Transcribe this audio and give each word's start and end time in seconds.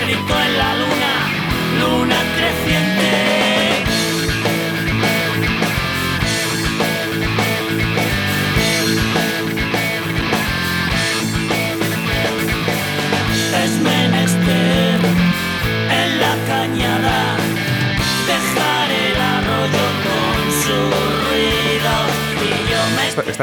escrito 0.00 0.47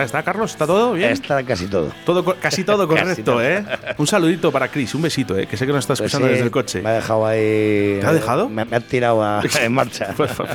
¿Está, 0.04 0.24
Carlos? 0.24 0.52
¿Está 0.52 0.66
todo 0.68 0.94
bien? 0.94 1.12
Está 1.12 1.44
casi 1.44 1.68
todo. 1.68 1.92
Todo, 2.06 2.24
casi 2.40 2.64
todo 2.64 2.88
Casi 2.88 3.02
correcto, 3.02 3.24
todo. 3.24 3.44
¿eh? 3.44 3.64
Un 3.98 4.08
saludito 4.08 4.52
para 4.52 4.68
Chris, 4.68 4.94
un 4.96 5.02
besito, 5.04 5.38
¿eh? 5.38 5.48
Que 5.48 5.58
sé 5.58 5.66
que 5.66 5.72
nos 5.74 5.80
está 5.84 5.94
Pues 5.94 6.02
escuchando 6.02 6.28
sí, 6.28 6.32
desde 6.34 6.46
el 6.46 6.52
coche. 6.52 6.82
Me 6.82 6.90
ha 6.90 6.94
dejado 6.94 7.26
ahí. 7.26 7.98
¿Te 8.02 8.06
ha 8.08 8.14
dejado? 8.14 8.50
Me, 8.50 8.66
me 8.66 8.76
ha 8.78 8.80
tirado 8.80 9.24
a- 9.24 9.42
en 9.62 9.74
marcha. 9.74 10.14
Pues, 10.18 10.32
pues, 10.34 10.50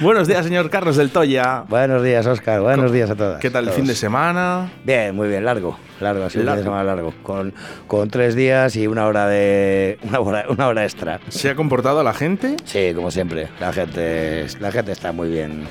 Buenos 0.00 0.28
días, 0.28 0.44
señor 0.44 0.70
Carlos 0.70 0.96
del 0.96 1.10
Toya. 1.10 1.64
Buenos 1.68 2.02
días, 2.02 2.26
Oscar. 2.26 2.60
Buenos 2.60 2.92
días 2.92 3.10
a 3.10 3.14
todas. 3.14 3.40
¿Qué 3.40 3.50
tal 3.50 3.68
el 3.68 3.74
fin 3.74 3.86
de 3.86 3.94
semana? 3.94 4.70
Bien, 4.84 5.14
muy 5.14 5.28
bien, 5.28 5.44
largo. 5.44 5.78
Largo, 6.00 6.28
sido 6.30 6.42
un 6.42 6.48
fin 6.48 6.56
de 6.56 6.62
semana 6.64 6.84
largo. 6.84 7.14
Con, 7.22 7.54
con 7.86 8.10
tres 8.10 8.34
días 8.34 8.74
y 8.76 8.86
una 8.86 9.06
hora 9.06 9.26
de. 9.28 9.98
Una 10.02 10.20
hora, 10.20 10.44
una 10.48 10.66
hora 10.66 10.82
extra. 10.84 11.20
¿Se 11.28 11.50
ha 11.50 11.54
comportado 11.54 12.02
la 12.02 12.12
gente? 12.12 12.56
Sí, 12.64 12.92
como 12.94 13.10
siempre. 13.10 13.48
La 13.60 13.72
gente, 13.72 14.46
la 14.60 14.72
gente 14.72 14.92
está 14.92 15.12
muy 15.12 15.28
bien. 15.30 15.64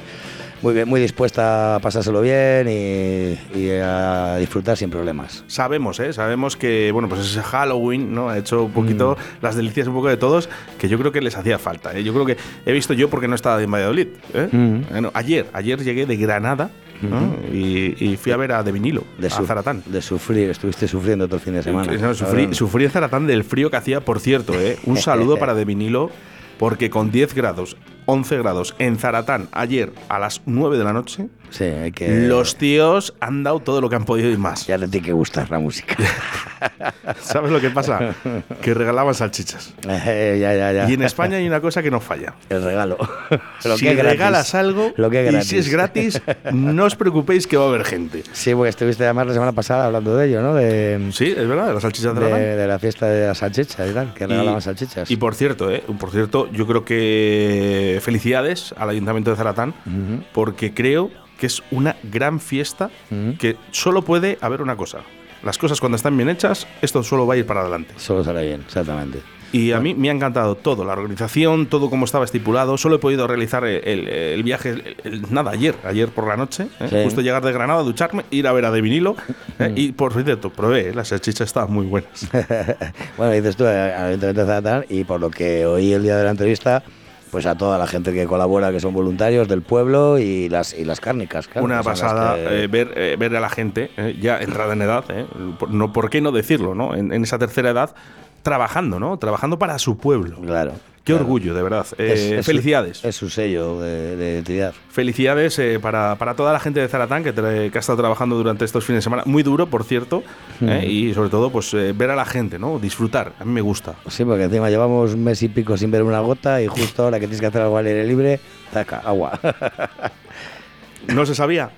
Muy 0.62 0.76
bien, 0.76 0.88
muy 0.88 1.02
dispuesta 1.02 1.76
a 1.76 1.80
pasárselo 1.80 2.22
bien 2.22 2.68
y, 2.70 3.58
y 3.60 3.70
a 3.82 4.38
disfrutar 4.38 4.78
sin 4.78 4.92
problemas. 4.92 5.44
Sabemos, 5.48 6.00
¿eh? 6.00 6.14
Sabemos 6.14 6.56
que, 6.56 6.92
bueno, 6.92 7.10
pues 7.10 7.22
ese 7.22 7.42
Halloween, 7.42 8.14
¿no? 8.14 8.30
Ha 8.30 8.38
hecho 8.38 8.66
un 8.66 8.72
poquito 8.72 9.18
Mm. 9.18 9.44
las 9.44 9.56
delicias 9.56 9.88
un 9.88 9.96
poco 9.96 10.08
de 10.10 10.18
todos, 10.18 10.50
que 10.78 10.88
yo 10.88 11.00
creo 11.00 11.12
que 11.12 11.20
les 11.22 11.36
hacía 11.36 11.58
falta, 11.58 11.98
¿eh? 11.98 12.04
Yo 12.04 12.14
creo 12.14 12.26
que 12.28 12.38
he 12.66 12.72
visto 12.74 12.94
yo 12.94 13.10
porque 13.10 13.28
no 13.28 13.34
estaba 13.34 13.62
en 13.62 13.72
Valladolid, 13.72 14.08
¿eh? 14.36 14.50
Mm. 14.52 14.82
Bueno, 14.92 15.12
ayer, 15.16 15.48
ayer 15.54 15.80
llegué 15.84 16.06
de 16.06 16.16
Granada, 16.18 16.70
¿no? 17.02 17.36
y, 17.52 17.96
y 18.00 18.16
fui 18.18 18.32
a 18.32 18.38
ver 18.38 18.52
a 18.52 18.62
De 18.62 18.72
Vinilo, 18.72 19.04
De, 19.18 19.26
a 19.28 19.32
Zaratán. 19.32 19.82
de 19.88 20.04
sufrir, 20.04 20.52
estuviste 20.52 20.88
sufriendo 20.88 21.26
todo 21.26 21.38
el 21.38 21.42
fin 21.42 21.56
de 21.56 21.64
semana. 21.64 21.92
No, 21.94 22.14
sufrí, 22.14 22.54
sufrí 22.54 22.84
en 22.86 22.92
Zaratán 22.92 23.26
del 23.26 23.44
frío 23.44 23.72
que 23.72 23.78
hacía, 23.78 24.02
por 24.02 24.20
cierto, 24.20 24.54
¿eh? 24.54 24.78
Un 24.86 24.98
saludo 25.02 25.38
para 25.38 25.56
De 25.56 25.66
Vinilo, 25.66 26.12
porque 26.60 26.92
con 26.92 27.10
10 27.10 27.34
grados, 27.34 27.76
11 28.06 28.38
grados 28.40 28.76
en 28.80 28.98
Zaratán 28.98 29.48
ayer 29.52 29.92
a 30.10 30.20
las 30.20 30.42
9 30.46 30.78
de 30.78 30.84
la 30.84 30.94
noche, 30.94 31.28
Sí, 31.50 31.66
hay 31.66 31.92
que. 31.92 32.08
los 32.28 32.56
tíos 32.56 33.14
han 33.20 33.44
dado 33.44 33.60
todo 33.60 33.82
lo 33.82 33.90
que 33.90 33.96
han 33.98 34.06
podido 34.06 34.30
y 34.32 34.38
más. 34.38 34.68
Ya 34.68 34.78
te 34.78 34.88
tiene 34.88 35.06
que 35.06 35.12
gustar 35.14 35.52
la 35.52 35.60
música. 35.60 35.96
¿Sabes 37.22 37.52
lo 37.52 37.60
que 37.60 37.70
pasa? 37.70 38.16
Que 38.62 38.74
regalaban 38.74 39.14
salchichas. 39.16 39.74
Eh, 39.88 40.38
ya, 40.40 40.54
ya, 40.56 40.72
ya. 40.72 40.90
Y 40.90 40.94
en 40.94 41.02
España 41.04 41.38
hay 41.38 41.48
una 41.48 41.60
cosa 41.60 41.82
que 41.82 41.90
no 41.92 42.00
falla. 42.00 42.34
El 42.50 42.64
regalo. 42.64 42.98
Lo 43.66 43.78
si 43.78 43.86
que 43.86 43.92
es 43.92 43.98
gratis. 43.98 44.12
regalas 44.20 44.56
algo 44.56 44.92
Lo 44.98 45.10
que 45.10 45.28
es 45.28 45.34
y 45.34 45.42
si 45.50 45.58
es 45.58 45.70
gratis, 45.70 46.22
no 46.54 46.86
os 46.86 46.96
preocupéis 46.96 47.48
que 47.48 47.58
va 47.58 47.66
a 47.66 47.68
haber 47.70 47.84
gente. 47.86 48.24
Sí, 48.34 48.54
porque 48.54 48.70
estuviste 48.70 49.04
además 49.04 49.28
la 49.28 49.34
semana 49.34 49.52
pasada 49.52 49.86
hablando 49.88 50.16
de 50.16 50.28
ello, 50.28 50.42
¿no? 50.42 50.54
De, 50.54 51.10
Sí, 51.12 51.34
es 51.36 51.48
verdad, 51.48 51.68
de 51.68 51.74
las 51.74 51.82
salchichas 51.82 52.16
de, 52.16 52.26
de, 52.26 52.56
de 52.56 52.68
la 52.68 52.80
fiesta 52.80 53.08
de 53.08 53.28
las 53.28 53.38
salchichas 53.40 53.90
y 53.90 53.94
tal, 53.94 54.14
que 54.14 54.28
regalaban 54.28 54.62
salchichas. 54.62 55.10
Y 55.12 55.18
por 55.18 55.36
cierto, 55.36 55.70
eh, 55.72 55.84
por 56.00 56.12
cierto, 56.12 56.50
yo 56.52 56.66
creo 56.68 56.86
que 56.86 57.91
felicidades 58.00 58.74
al 58.78 58.90
Ayuntamiento 58.90 59.32
de 59.32 59.38
Zaratán, 59.38 59.70
Ujú. 59.86 60.24
porque 60.34 60.74
creo 60.74 61.10
que 61.40 61.48
es 61.48 61.62
una 61.72 61.96
gran 62.04 62.40
fiesta 62.40 62.92
Ujú. 63.10 63.36
que 63.38 63.58
solo 63.72 64.04
puede 64.04 64.38
haber 64.42 64.62
una 64.62 64.76
cosa. 64.78 65.00
Las 65.44 65.58
cosas 65.58 65.80
cuando 65.80 65.96
están 65.96 66.16
bien 66.16 66.30
hechas, 66.30 66.68
esto 66.84 67.02
solo 67.02 67.26
va 67.26 67.34
a 67.34 67.38
ir 67.38 67.48
para 67.48 67.62
adelante. 67.62 67.94
Solo 67.98 68.24
sale 68.24 68.46
bien, 68.46 68.62
exactamente. 68.62 69.20
Y 69.54 69.74
a 69.74 69.82
mí 69.82 69.94
me 69.96 70.08
ha 70.10 70.14
encantado 70.14 70.56
todo, 70.56 70.86
la 70.86 70.94
organización, 70.94 71.66
todo 71.66 71.90
como 71.90 72.06
estaba 72.06 72.24
estipulado. 72.24 72.78
Solo 72.78 72.96
he 72.96 73.00
podido 73.00 73.28
realizar 73.28 73.66
el, 73.66 73.82
el- 73.86 74.08
el 74.08 74.44
viaje, 74.44 74.70
el- 74.70 74.96
el- 75.04 75.34
nada, 75.34 75.52
ayer, 75.52 75.76
ayer 75.84 76.08
por 76.08 76.26
la 76.28 76.38
noche. 76.38 76.68
¿eh? 76.80 76.88
Sí. 76.90 76.96
Justo 77.04 77.20
llegar 77.20 77.44
de 77.44 77.52
Granada, 77.52 77.82
ducharme, 77.82 78.24
ir 78.32 78.48
a 78.48 78.54
ver 78.54 78.64
a 78.64 78.72
De 78.72 78.80
Vinilo. 78.80 79.18
¿eh? 79.60 79.74
Y 79.76 79.92
por 79.92 80.14
cierto, 80.14 80.52
probé, 80.52 80.90
¿eh? 80.90 80.94
las 80.94 81.10
salchichas 81.10 81.48
estaban 81.48 81.74
muy 81.74 81.86
buenas. 81.88 82.30
bueno, 83.18 83.34
dices 83.34 83.58
tú, 83.58 83.66
eh, 83.66 83.94
al 83.94 84.06
Ayuntamiento 84.10 84.42
de 84.42 84.48
Zaratán, 84.48 84.86
y 84.90 85.04
por 85.04 85.20
lo 85.20 85.30
que 85.30 85.66
oí 85.66 85.92
el 85.92 86.04
día 86.04 86.16
de 86.16 86.24
la 86.24 86.30
entrevista, 86.32 86.82
pues 87.32 87.46
a 87.46 87.56
toda 87.58 87.78
la 87.78 87.88
gente 87.88 88.12
que 88.14 88.26
colabora, 88.28 88.72
que 88.72 88.80
son 88.80 88.94
voluntarios 88.94 89.48
del 89.48 89.62
pueblo 89.62 90.20
y 90.20 90.50
las, 90.50 90.74
y 90.78 90.84
las 90.86 91.00
cárnicas. 91.00 91.48
claro, 91.48 91.64
Una 91.66 91.82
pasada 91.82 92.36
que- 92.36 92.64
eh, 92.64 92.68
ver, 92.68 92.92
eh, 92.96 93.16
ver 93.18 93.36
a 93.36 93.40
la 93.40 93.50
gente, 93.50 93.90
eh, 93.98 94.18
ya 94.22 94.38
entrada 94.40 94.74
en 94.74 94.82
edad, 94.82 95.06
¿eh? 95.10 95.26
Por- 95.58 95.72
no, 95.72 95.94
¿por 95.94 96.10
qué 96.10 96.20
no 96.22 96.32
decirlo? 96.32 96.76
¿no? 96.76 96.94
En, 96.94 97.14
en 97.14 97.24
esa 97.24 97.40
tercera 97.40 97.70
edad, 97.70 97.96
trabajando, 98.42 99.00
¿no? 99.00 99.18
Trabajando 99.18 99.58
para 99.60 99.78
su 99.80 99.98
pueblo. 99.98 100.38
Claro. 100.38 100.74
Qué 101.04 101.14
claro. 101.14 101.24
orgullo, 101.26 101.56
de 101.56 101.64
verdad. 101.64 101.86
Eh, 101.98 102.36
es 102.40 102.46
felicidades. 102.46 103.04
es 103.04 103.16
su 103.16 103.28
sello 103.28 103.80
de, 103.82 104.16
de 104.16 104.34
identidad. 104.34 104.72
Felicidades 104.92 105.58
eh, 105.58 105.80
para, 105.82 106.16
para 106.16 106.36
toda 106.36 106.54
la 106.54 106.60
gente 106.60 106.80
de 106.80 106.88
Zaratán 106.88 107.24
que, 107.24 107.34
que 107.34 107.72
ha 107.74 107.80
estado 107.80 107.98
trabajando 107.98 108.36
durante 108.36 108.66
estos 108.66 108.86
fines 108.86 108.98
de 109.00 109.02
semana. 109.02 109.24
Muy 109.26 109.42
duro, 109.42 109.66
por 109.66 109.84
cierto. 109.84 110.22
eh, 110.62 110.86
y 110.88 111.14
sobre 111.16 111.30
todo, 111.30 111.50
pues 111.50 111.74
ver 111.74 112.12
a 112.12 112.16
la 112.16 112.26
gente, 112.26 112.60
¿no? 112.60 112.78
Disfrutar. 112.78 113.34
A 113.40 113.46
mí 113.46 113.52
me 113.52 113.62
gusta. 113.62 113.96
Sí, 114.10 114.24
porque 114.24 114.44
encima 114.44 114.70
llevamos 114.70 115.16
un 115.16 115.24
mes 115.24 115.42
y 115.42 115.48
pico 115.48 115.76
sin 115.76 115.90
ver 115.90 116.04
una 116.04 116.20
gota 116.20 116.62
y 116.62 116.68
justo 116.68 117.04
ahora 117.04 117.18
que 117.20 117.26
tienes 117.26 117.42
que 117.42 117.48
hacer 117.48 117.64
algo 117.64 117.78
al 117.80 117.88
aire 117.88 118.06
libre, 118.06 118.40
taca, 118.72 119.02
agua. 119.04 119.40
¿No 121.08 121.26
se 121.26 121.34
sabía? 121.34 121.72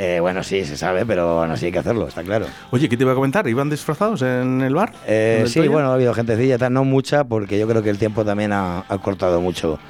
Eh, 0.00 0.20
bueno, 0.20 0.44
sí, 0.44 0.64
se 0.64 0.76
sabe, 0.76 1.04
pero 1.04 1.38
bueno, 1.38 1.56
sí 1.56 1.66
hay 1.66 1.72
que 1.72 1.80
hacerlo, 1.80 2.06
está 2.06 2.22
claro. 2.22 2.46
Oye, 2.70 2.88
¿qué 2.88 2.96
te 2.96 3.02
iba 3.02 3.10
a 3.10 3.14
comentar? 3.16 3.48
¿Iban 3.48 3.68
disfrazados 3.68 4.22
en 4.22 4.60
el 4.62 4.72
bar? 4.72 4.92
Eh, 5.08 5.34
¿En 5.38 5.42
el 5.42 5.48
sí, 5.48 5.58
Toya? 5.58 5.70
bueno, 5.72 5.90
ha 5.90 5.94
habido 5.94 6.14
gentecilla, 6.14 6.56
tal, 6.56 6.72
no 6.72 6.84
mucha, 6.84 7.24
porque 7.24 7.58
yo 7.58 7.66
creo 7.66 7.82
que 7.82 7.90
el 7.90 7.98
tiempo 7.98 8.24
también 8.24 8.52
ha, 8.52 8.84
ha 8.88 8.98
cortado 8.98 9.40
mucho 9.40 9.80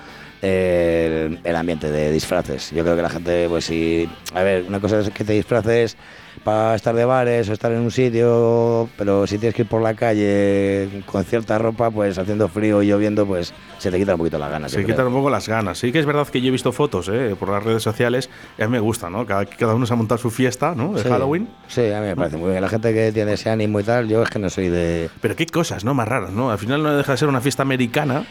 el, 0.41 1.38
el 1.44 1.56
ambiente 1.56 1.91
de 1.91 2.10
disfraces. 2.10 2.70
Yo 2.70 2.84
creo 2.84 2.96
que 2.96 3.02
la 3.02 3.10
gente, 3.10 3.48
pues 3.50 3.66
sí, 3.66 4.08
a 4.34 4.42
ver, 4.42 4.64
una 4.66 4.80
cosa 4.80 5.00
es 5.00 5.10
que 5.10 5.24
te 5.24 5.34
disfraces 5.34 5.98
para 6.43 6.75
estar 6.75 6.94
de 6.94 7.04
bares 7.04 7.49
o 7.49 7.53
estar 7.53 7.71
en 7.72 7.78
un 7.81 7.91
sitio, 7.91 8.88
pero 8.97 9.26
si 9.26 9.38
tienes 9.38 9.54
que 9.54 9.62
ir 9.62 9.69
por 9.69 9.82
la 9.82 9.94
calle 9.94 11.03
con 11.06 11.25
cierta 11.25 11.59
ropa, 11.59 11.91
pues 11.91 12.19
haciendo 12.19 12.49
frío 12.49 12.82
y 12.82 12.87
lloviendo, 12.88 13.26
pues 13.26 13.53
se 13.78 13.91
te 13.91 13.99
quitan 13.99 14.15
un 14.15 14.19
poquito 14.19 14.38
las 14.38 14.50
ganas. 14.50 14.72
Se 14.72 14.84
quitan 14.84 15.06
un 15.06 15.15
poco 15.15 15.31
las 15.31 15.49
ganas. 15.49 15.78
Sí 15.78 15.93
que 15.93 15.99
es 15.99 16.06
verdad 16.06 16.26
que 16.28 16.41
yo 16.41 16.49
he 16.49 16.50
visto 16.50 16.72
fotos 16.72 17.09
eh, 17.12 17.34
por 17.38 17.49
las 17.50 17.62
redes 17.62 17.82
sociales 17.82 18.28
a 18.59 18.62
mí 18.62 18.69
me 18.69 18.81
gusta, 18.81 19.09
¿no? 19.10 19.25
Cada, 19.26 19.44
cada 19.47 19.75
uno 19.75 19.87
se 19.87 19.93
ha 19.93 19.97
montado 19.97 20.19
su 20.19 20.31
fiesta, 20.31 20.75
¿no? 20.75 20.93
De 20.94 21.03
Sí, 21.03 21.09
Halloween. 21.09 21.49
Sí, 21.69 21.91
a 21.93 22.00
mí 22.00 22.06
me 22.09 22.16
parece 22.16 22.37
muy 22.37 22.50
bien. 22.50 22.60
La 22.62 22.69
gente 22.69 22.93
que 22.93 23.12
tiene 23.12 23.34
ese 23.34 23.50
ánimo 23.50 23.81
y 23.81 23.84
tal, 23.84 24.09
yo 24.09 24.22
es 24.22 24.31
que 24.31 24.38
no 24.38 24.50
soy 24.50 24.69
de... 24.69 25.09
Pero 25.20 25.37
qué 25.37 25.47
cosas, 25.47 25.84
¿no? 25.84 25.94
Más 25.94 26.09
raras, 26.09 26.32
¿no? 26.32 26.50
Al 26.50 26.59
final 26.59 26.82
no 26.82 26.97
deja 26.97 27.12
de 27.12 27.19
ser 27.19 27.28
una 27.28 27.41
fiesta 27.41 27.62
americana 27.62 28.25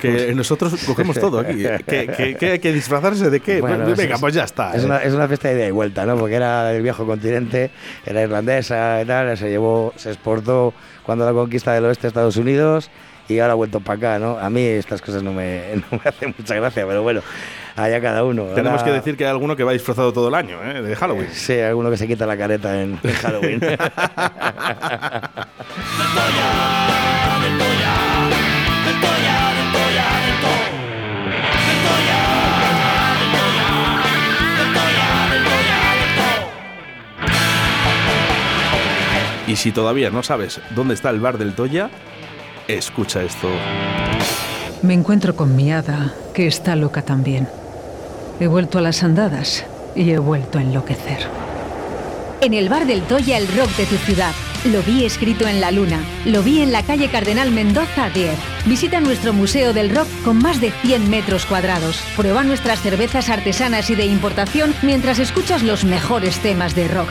que 0.00 0.34
nosotros 0.34 0.74
cogemos 0.86 1.18
todo 1.18 1.40
aquí. 1.40 1.62
¿Qué, 1.86 2.06
qué- 2.16 2.36
qué 2.38 2.50
hay 2.52 2.58
que 2.58 2.72
disfrazarse 2.72 3.30
de 3.30 3.40
qué? 3.40 3.60
Bueno, 3.60 3.84
Pues, 3.84 3.96
venga, 3.96 4.14
es- 4.14 4.20
pues 4.20 4.34
ya 4.34 4.44
está. 4.44 4.74
Es 4.74 4.82
¿eh? 4.82 4.86
una, 4.86 4.98
es 4.98 5.12
una 5.12 5.26
fiesta 5.28 5.48
de 5.48 5.54
ida 5.56 5.66
y 5.66 5.70
vuelta, 5.70 6.06
¿no? 6.06 6.16
Porque 6.16 6.34
era 6.36 6.64
del 6.64 6.82
viejo 6.82 7.04
continente, 7.20 7.70
era 8.06 8.22
irlandesa 8.22 9.02
y 9.02 9.04
tal, 9.04 9.36
se 9.36 9.50
llevó, 9.50 9.92
se 9.96 10.10
exportó 10.10 10.72
cuando 11.04 11.26
la 11.26 11.32
conquista 11.32 11.72
del 11.74 11.84
oeste 11.84 12.02
de 12.02 12.08
Estados 12.08 12.36
Unidos 12.36 12.90
y 13.28 13.38
ahora 13.38 13.52
ha 13.52 13.56
vuelto 13.56 13.80
para 13.80 13.96
acá, 13.98 14.18
¿no? 14.18 14.38
A 14.38 14.48
mí 14.50 14.62
estas 14.64 15.00
cosas 15.02 15.22
no 15.22 15.32
me, 15.32 15.76
no 15.76 15.98
me 16.02 16.08
hacen 16.08 16.34
mucha 16.36 16.54
gracia, 16.56 16.84
pero 16.86 17.02
bueno, 17.02 17.20
allá 17.76 18.00
cada 18.00 18.24
uno. 18.24 18.44
Tenemos 18.54 18.80
Ahora- 18.80 18.92
que 18.92 18.98
decir 18.98 19.16
que 19.16 19.24
hay 19.24 19.30
alguno 19.30 19.54
que 19.54 19.62
va 19.64 19.72
disfrazado 19.72 20.12
todo 20.12 20.28
el 20.28 20.34
año, 20.34 20.58
¿eh? 20.64 20.82
De 20.82 20.96
Halloween. 20.96 21.28
Sí, 21.32 21.60
alguno 21.60 21.90
que 21.90 21.96
se 21.96 22.08
quita 22.08 22.26
la 22.26 22.36
careta 22.36 22.82
en, 22.82 22.98
en 23.02 23.12
Halloween. 23.12 23.60
Y 39.50 39.56
si 39.56 39.72
todavía 39.72 40.10
no 40.10 40.22
sabes 40.22 40.60
dónde 40.76 40.94
está 40.94 41.10
el 41.10 41.18
bar 41.18 41.36
del 41.36 41.54
Toya, 41.54 41.90
escucha 42.68 43.24
esto. 43.24 43.48
Me 44.80 44.94
encuentro 44.94 45.34
con 45.34 45.56
mi 45.56 45.72
hada, 45.72 46.14
que 46.32 46.46
está 46.46 46.76
loca 46.76 47.02
también. 47.02 47.48
He 48.38 48.46
vuelto 48.46 48.78
a 48.78 48.80
las 48.80 49.02
andadas 49.02 49.66
y 49.96 50.08
he 50.12 50.20
vuelto 50.20 50.58
a 50.58 50.62
enloquecer. 50.62 51.26
En 52.40 52.54
el 52.54 52.68
bar 52.68 52.86
del 52.86 53.02
Toya, 53.02 53.38
el 53.38 53.48
rock 53.48 53.70
de 53.70 53.86
tu 53.86 53.96
ciudad. 53.96 54.32
Lo 54.66 54.84
vi 54.84 55.04
escrito 55.04 55.48
en 55.48 55.60
la 55.60 55.72
luna. 55.72 55.98
Lo 56.26 56.44
vi 56.44 56.62
en 56.62 56.70
la 56.70 56.84
calle 56.84 57.08
Cardenal 57.08 57.50
Mendoza 57.50 58.08
10. 58.08 58.30
Visita 58.66 59.00
nuestro 59.00 59.32
Museo 59.32 59.72
del 59.72 59.92
Rock 59.92 60.06
con 60.24 60.38
más 60.38 60.60
de 60.60 60.70
100 60.70 61.10
metros 61.10 61.44
cuadrados. 61.44 62.00
Prueba 62.16 62.44
nuestras 62.44 62.80
cervezas 62.82 63.28
artesanas 63.28 63.90
y 63.90 63.96
de 63.96 64.06
importación 64.06 64.72
mientras 64.82 65.18
escuchas 65.18 65.64
los 65.64 65.84
mejores 65.84 66.38
temas 66.38 66.76
de 66.76 66.86
rock. 66.86 67.08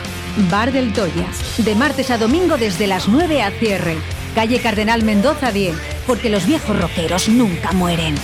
Bar 0.48 0.72
del 0.72 0.94
Toya. 0.94 1.28
De 1.58 1.76
martes 1.76 2.10
a 2.12 2.18
domingo 2.18 2.58
desde 2.58 2.88
las 2.88 3.08
9 3.10 3.42
a 3.44 3.52
cierre. 3.52 3.98
Calle 4.34 4.60
Cardenal 4.62 5.04
Mendoza 5.04 5.52
10. 5.52 5.76
Porque 6.08 6.30
los 6.30 6.46
viejos 6.46 6.80
rockeros 6.80 7.28
nunca 7.28 7.72
mueren. 7.74 8.16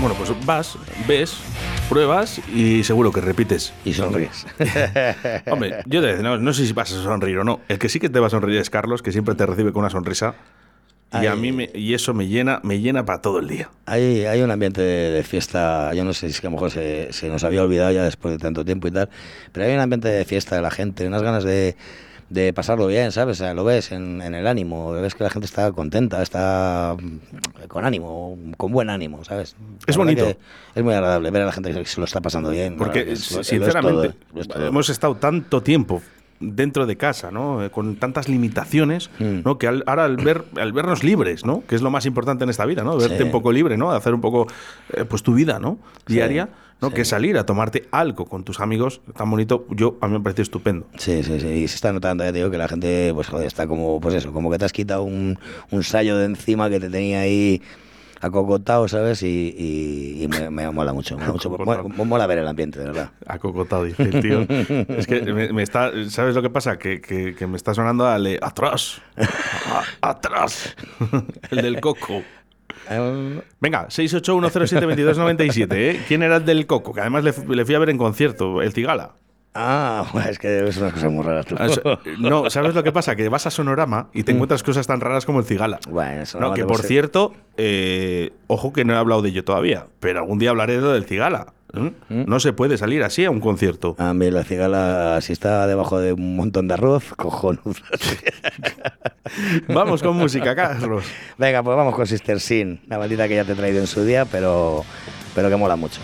Bueno, 0.00 0.14
pues 0.16 0.30
vas, 0.44 0.76
ves, 1.08 1.36
pruebas 1.88 2.40
y 2.54 2.84
seguro 2.84 3.10
que 3.12 3.20
repites. 3.20 3.72
y 3.84 3.94
sonríes. 3.94 4.46
Hombre, 5.50 5.82
yo 5.86 6.02
te, 6.02 6.22
no, 6.22 6.36
no 6.36 6.52
sé 6.52 6.66
si 6.66 6.72
vas 6.72 6.92
a 6.92 7.02
sonreír 7.02 7.38
o 7.38 7.44
no. 7.44 7.60
El 7.68 7.78
que 7.78 7.88
sí 7.88 7.98
que 7.98 8.10
te 8.10 8.20
va 8.20 8.26
a 8.26 8.30
sonreír 8.30 8.58
es 8.58 8.68
Carlos, 8.68 9.02
que 9.02 9.12
siempre 9.12 9.34
te 9.34 9.46
recibe 9.46 9.72
con 9.72 9.80
una 9.80 9.90
sonrisa. 9.90 10.34
Y 11.22 11.26
a 11.26 11.36
mí 11.36 11.52
me- 11.52 11.70
y 11.74 11.94
eso 11.94 12.14
me 12.14 12.26
llena, 12.28 12.60
me 12.62 12.80
llena 12.80 13.04
para 13.04 13.20
todo 13.20 13.38
el 13.38 13.48
día. 13.48 13.70
Hay, 13.86 14.24
hay 14.24 14.40
un 14.42 14.50
ambiente 14.50 14.80
de, 14.80 15.10
de 15.10 15.22
fiesta, 15.22 15.92
yo 15.94 16.04
no 16.04 16.12
sé 16.12 16.28
si 16.28 16.34
es 16.34 16.40
que 16.40 16.46
a 16.46 16.50
lo 16.50 16.56
mejor 16.56 16.70
se, 16.70 17.12
se 17.12 17.28
nos 17.28 17.44
había 17.44 17.62
olvidado 17.62 17.92
ya 17.92 18.02
después 18.04 18.32
de 18.34 18.38
tanto 18.38 18.64
tiempo 18.64 18.88
y 18.88 18.90
tal, 18.90 19.08
pero 19.52 19.66
hay 19.66 19.74
un 19.74 19.80
ambiente 19.80 20.08
de 20.08 20.24
fiesta 20.24 20.56
de 20.56 20.62
la 20.62 20.70
gente, 20.70 21.06
unas 21.06 21.22
ganas 21.22 21.44
de, 21.44 21.76
de 22.30 22.52
pasarlo 22.52 22.86
bien, 22.86 23.12
¿sabes? 23.12 23.38
O 23.40 23.44
sea, 23.44 23.54
lo 23.54 23.64
ves 23.64 23.92
en, 23.92 24.22
en 24.22 24.34
el 24.34 24.46
ánimo, 24.46 24.92
ves 24.92 25.14
que 25.14 25.22
la 25.24 25.30
gente 25.30 25.46
está 25.46 25.70
contenta, 25.72 26.22
está 26.22 26.96
mm, 27.00 27.66
con 27.68 27.84
ánimo, 27.84 28.36
con 28.56 28.72
buen 28.72 28.90
ánimo, 28.90 29.22
¿sabes? 29.24 29.54
Es 29.86 29.96
bonito. 29.96 30.34
Es 30.74 30.82
muy 30.82 30.94
agradable 30.94 31.30
ver 31.30 31.42
a 31.42 31.46
la 31.46 31.52
gente 31.52 31.72
que 31.72 31.84
se 31.84 32.00
lo 32.00 32.06
está 32.06 32.20
pasando 32.20 32.50
bien. 32.50 32.76
Porque, 32.76 33.00
Bueno, 33.04 33.12
es- 33.12 33.30
lo 33.32 33.40
es 33.42 33.46
sinceramente, 33.46 34.08
todo, 34.08 34.16
lo 34.34 34.40
es 34.40 34.48
todo. 34.48 34.66
hemos 34.66 34.88
estado 34.88 35.14
tanto 35.16 35.62
tiempo 35.62 36.02
dentro 36.40 36.86
de 36.86 36.96
casa, 36.96 37.30
¿no? 37.30 37.64
Eh, 37.64 37.70
Con 37.70 37.96
tantas 37.96 38.28
limitaciones, 38.28 39.10
Mm. 39.18 39.40
¿no? 39.44 39.58
Que 39.58 39.66
al- 39.68 39.84
ahora 39.86 40.04
al 40.04 40.16
ver 40.16 40.44
al 40.56 40.72
vernos 40.72 41.02
libres, 41.04 41.44
¿no? 41.44 41.62
Que 41.66 41.74
es 41.74 41.82
lo 41.82 41.90
más 41.90 42.06
importante 42.06 42.44
en 42.44 42.50
esta 42.50 42.66
vida, 42.66 42.82
¿no? 42.84 42.96
Verte 42.96 43.18
Sí. 43.18 43.22
un 43.22 43.30
poco 43.30 43.52
libre, 43.52 43.76
¿no? 43.76 43.90
Hacer 43.92 44.14
un 44.14 44.20
poco, 44.20 44.46
eh, 44.92 45.04
pues 45.04 45.22
tu 45.22 45.34
vida, 45.34 45.58
¿no? 45.58 45.78
Sí, 46.06 46.14
Diaria, 46.14 46.48
¿no? 46.80 46.88
sí. 46.88 46.94
Que 46.94 47.04
salir 47.04 47.38
a 47.38 47.46
tomarte 47.46 47.86
algo 47.92 48.26
con 48.26 48.44
tus 48.44 48.60
amigos 48.60 49.00
tan 49.16 49.30
bonito, 49.30 49.64
yo 49.70 49.96
a 50.00 50.06
mí 50.08 50.14
me 50.14 50.20
parece 50.20 50.42
estupendo. 50.42 50.86
Sí, 50.98 51.22
sí, 51.22 51.40
sí. 51.40 51.46
Y 51.46 51.68
se 51.68 51.76
está 51.76 51.92
notando, 51.92 52.24
ya 52.24 52.32
te 52.32 52.38
digo, 52.38 52.50
que 52.50 52.58
la 52.58 52.68
gente, 52.68 53.12
pues 53.14 53.28
joder, 53.28 53.46
está 53.46 53.66
como, 53.66 54.00
pues 54.00 54.14
eso, 54.14 54.32
como 54.32 54.50
que 54.50 54.58
te 54.58 54.64
has 54.64 54.72
quitado 54.72 55.02
un, 55.04 55.38
un 55.70 55.82
sallo 55.84 56.18
de 56.18 56.26
encima 56.26 56.68
que 56.68 56.80
te 56.80 56.90
tenía 56.90 57.20
ahí 57.20 57.62
acocotado, 58.24 58.88
¿sabes? 58.88 59.22
Y, 59.22 59.54
y- 59.56 60.22
y 60.24 60.28
me, 60.28 60.50
me 60.50 60.70
mola 60.70 60.92
mucho, 60.92 61.16
me 61.16 61.22
mola 61.22 61.32
mucho. 61.32 61.50
Mola, 61.50 61.82
mola 61.82 62.26
ver 62.26 62.38
el 62.38 62.48
ambiente, 62.48 62.78
de 62.78 62.86
verdad. 62.86 63.10
Acocotado, 63.26 63.84
dice 63.84 64.02
el 64.02 64.20
tío. 64.20 64.40
es 64.96 65.06
que 65.06 65.20
me, 65.32 65.52
me 65.52 65.62
está, 65.62 65.90
¿sabes 66.08 66.34
lo 66.34 66.42
que 66.42 66.50
pasa? 66.50 66.78
Que, 66.78 67.00
que- 67.00 67.34
que 67.34 67.46
me 67.46 67.56
está 67.56 67.74
sonando 67.74 68.06
al 68.06 68.38
atrás. 68.42 69.00
A- 69.20 70.08
atrás. 70.10 70.76
el 71.50 71.62
del 71.62 71.80
coco. 71.80 72.22
Eh, 72.90 73.40
Venga, 73.60 73.88
681072297, 73.88 75.68
¿eh? 75.72 76.00
¿Quién 76.06 76.22
era 76.22 76.36
el 76.36 76.44
del 76.44 76.66
Coco? 76.66 76.92
Que 76.92 77.00
además 77.00 77.24
le, 77.24 77.32
le 77.54 77.64
fui 77.64 77.74
a 77.74 77.78
ver 77.78 77.88
en 77.90 77.96
concierto, 77.98 78.60
el 78.60 78.72
Cigala. 78.72 79.12
Ah, 79.54 80.04
es 80.28 80.38
que 80.38 80.66
es 80.66 80.76
unas 80.76 80.92
cosas 80.92 81.10
muy 81.12 81.24
raras 81.24 81.46
tú. 81.46 81.56
Ah, 81.58 81.68
No, 82.18 82.50
¿sabes 82.50 82.74
lo 82.74 82.82
que 82.82 82.92
pasa? 82.92 83.14
Que 83.16 83.28
vas 83.28 83.46
a 83.46 83.50
Sonorama 83.50 84.08
y 84.12 84.24
te 84.24 84.32
encuentras 84.32 84.62
cosas 84.62 84.86
tan 84.86 85.00
raras 85.00 85.24
como 85.24 85.38
el 85.38 85.44
Cigala. 85.44 85.78
Bueno, 85.88 86.22
No, 86.40 86.52
que 86.54 86.64
por 86.64 86.82
cierto, 86.82 87.34
eh, 87.56 88.32
ojo 88.48 88.72
que 88.72 88.84
no 88.84 88.94
he 88.94 88.96
hablado 88.96 89.22
de 89.22 89.30
ello 89.30 89.44
todavía, 89.44 89.86
pero 90.00 90.20
algún 90.20 90.38
día 90.38 90.50
hablaré 90.50 90.74
de 90.76 90.80
lo 90.80 90.92
del 90.92 91.04
Cigala. 91.04 91.54
¿eh? 91.74 91.92
No 92.08 92.40
se 92.40 92.52
puede 92.52 92.78
salir 92.78 93.02
así 93.02 93.24
a 93.24 93.30
un 93.30 93.40
concierto. 93.40 93.94
A 93.98 94.14
mí 94.14 94.30
la 94.30 94.44
cigala, 94.44 95.20
si 95.20 95.32
está 95.32 95.66
debajo 95.66 95.98
de 96.00 96.12
un 96.12 96.36
montón 96.36 96.68
de 96.68 96.74
arroz, 96.74 97.14
cojonudo. 97.16 97.74
Vamos 99.68 100.02
con 100.02 100.16
música, 100.16 100.54
Carlos. 100.54 101.04
Venga, 101.38 101.62
pues 101.62 101.76
vamos 101.76 101.94
con 101.94 102.06
Sister 102.06 102.40
Sin, 102.40 102.80
la 102.86 102.98
maldita 102.98 103.26
que 103.26 103.36
ya 103.36 103.44
te 103.44 103.52
he 103.52 103.54
traído 103.56 103.80
en 103.80 103.86
su 103.86 104.04
día, 104.04 104.24
pero, 104.26 104.84
pero 105.34 105.48
que 105.48 105.56
mola 105.56 105.76
mucho. 105.76 106.00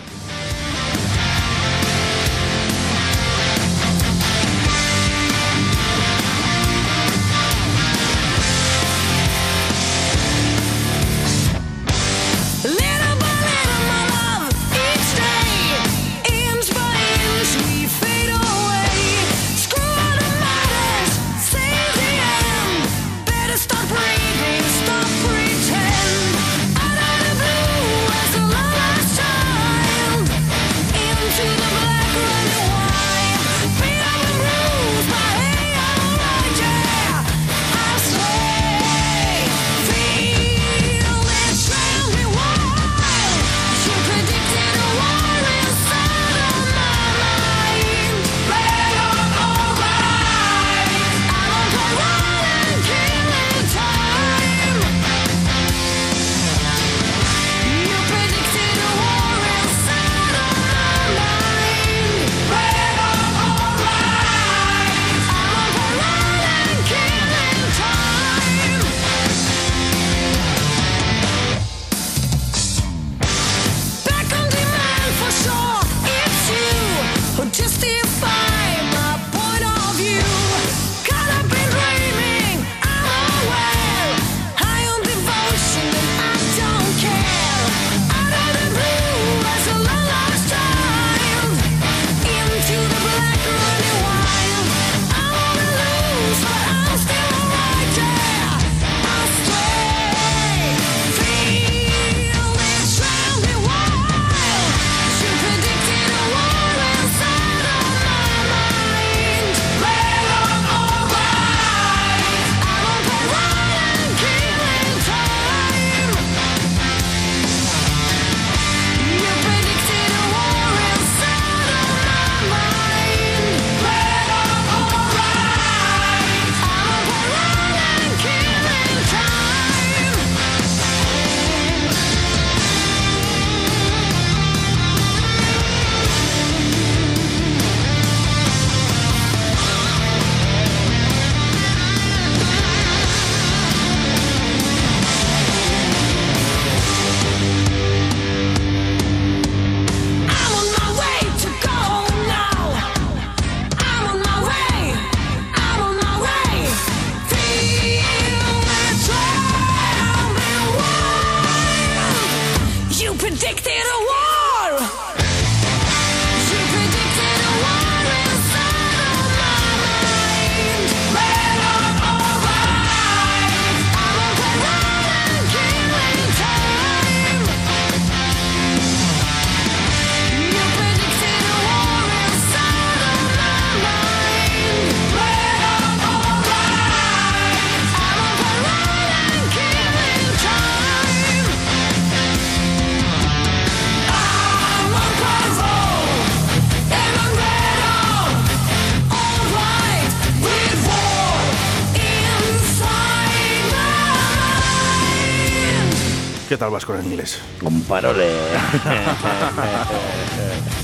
¿Qué 206.81 206.87
tal 206.87 206.95
vas 206.97 206.97
con 206.97 206.99
el 206.99 207.05
inglés? 207.05 207.39
Con 207.61 207.81
parole. 207.83 208.27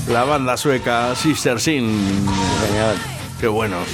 La 0.08 0.24
banda 0.24 0.56
sueca 0.56 1.14
Sister 1.16 1.60
Sin. 1.60 2.24
Señor. 2.66 2.94
Qué 3.40 3.48
buenos. 3.48 3.86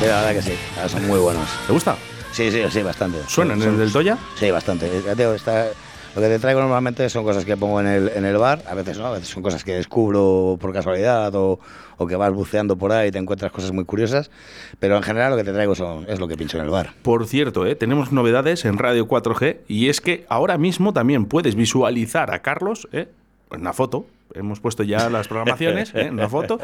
Sí, 0.00 0.06
la 0.06 0.22
verdad 0.22 0.32
que 0.32 0.42
sí. 0.42 0.58
Son 0.88 1.06
muy 1.06 1.18
buenos. 1.20 1.48
¿Te 1.66 1.72
gusta? 1.72 1.96
Sí, 2.32 2.50
sí, 2.50 2.62
sí, 2.70 2.82
bastante. 2.82 3.18
¿Suenan 3.28 3.62
en 3.62 3.68
el 3.70 3.78
del 3.78 3.92
Toya? 3.92 4.18
Sí, 4.38 4.50
bastante. 4.50 4.90
Está- 4.98 5.68
lo 6.14 6.20
que 6.20 6.28
te 6.28 6.38
traigo 6.38 6.60
normalmente 6.60 7.08
son 7.08 7.24
cosas 7.24 7.44
que 7.44 7.56
pongo 7.56 7.80
en 7.80 7.86
el, 7.86 8.08
en 8.08 8.24
el 8.24 8.36
bar, 8.36 8.62
a 8.68 8.74
veces 8.74 8.98
no, 8.98 9.06
a 9.06 9.12
veces 9.12 9.28
son 9.28 9.42
cosas 9.42 9.62
que 9.62 9.74
descubro 9.74 10.58
por 10.60 10.72
casualidad 10.72 11.34
o, 11.34 11.60
o 11.98 12.06
que 12.06 12.16
vas 12.16 12.32
buceando 12.32 12.76
por 12.76 12.92
ahí 12.92 13.08
y 13.08 13.10
te 13.12 13.18
encuentras 13.18 13.52
cosas 13.52 13.72
muy 13.72 13.84
curiosas, 13.84 14.30
pero 14.78 14.96
en 14.96 15.02
general 15.02 15.30
lo 15.32 15.36
que 15.36 15.44
te 15.44 15.52
traigo 15.52 15.74
son, 15.74 16.06
es 16.08 16.18
lo 16.18 16.26
que 16.26 16.36
pincho 16.36 16.56
en 16.56 16.64
el 16.64 16.70
bar. 16.70 16.94
Por 17.02 17.26
cierto, 17.26 17.66
¿eh? 17.66 17.76
tenemos 17.76 18.10
novedades 18.10 18.64
en 18.64 18.78
Radio 18.78 19.06
4G 19.06 19.58
y 19.68 19.88
es 19.88 20.00
que 20.00 20.24
ahora 20.28 20.58
mismo 20.58 20.92
también 20.92 21.26
puedes 21.26 21.54
visualizar 21.54 22.32
a 22.32 22.40
Carlos 22.40 22.88
¿eh? 22.92 23.08
En 23.50 23.60
una 23.60 23.72
foto. 23.72 24.06
Hemos 24.34 24.60
puesto 24.60 24.82
ya 24.82 25.10
las 25.10 25.28
programaciones 25.28 25.94
¿eh? 25.94 26.02
en 26.02 26.14
una 26.14 26.28
foto 26.28 26.58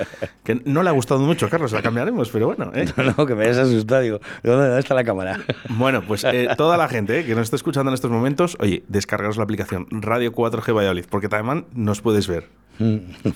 que 0.44 0.60
no 0.64 0.82
le 0.82 0.88
ha 0.88 0.92
gustado 0.92 1.20
mucho 1.20 1.46
a 1.46 1.50
Carlos, 1.50 1.72
la 1.72 1.82
cambiaremos, 1.82 2.30
pero 2.30 2.46
bueno. 2.46 2.70
¿eh? 2.74 2.86
No, 3.16 3.26
que 3.26 3.34
me 3.34 3.44
hayas 3.44 3.58
asustado, 3.58 4.02
digo, 4.02 4.20
¿dónde, 4.42 4.78
está 4.78 4.94
la 4.94 5.04
cámara? 5.04 5.40
Bueno, 5.70 6.02
pues 6.02 6.24
eh, 6.24 6.48
toda 6.56 6.76
la 6.76 6.88
gente 6.88 7.20
¿eh? 7.20 7.24
que 7.24 7.34
nos 7.34 7.44
está 7.44 7.56
escuchando 7.56 7.90
en 7.90 7.94
estos 7.94 8.10
momentos, 8.10 8.56
oye, 8.60 8.84
descargaros 8.88 9.36
la 9.36 9.44
aplicación 9.44 9.86
Radio 9.90 10.32
4G 10.32 10.74
Valladolid, 10.74 11.04
porque 11.08 11.28
también 11.28 11.66
nos 11.74 12.00
puedes 12.00 12.28
ver. 12.28 12.48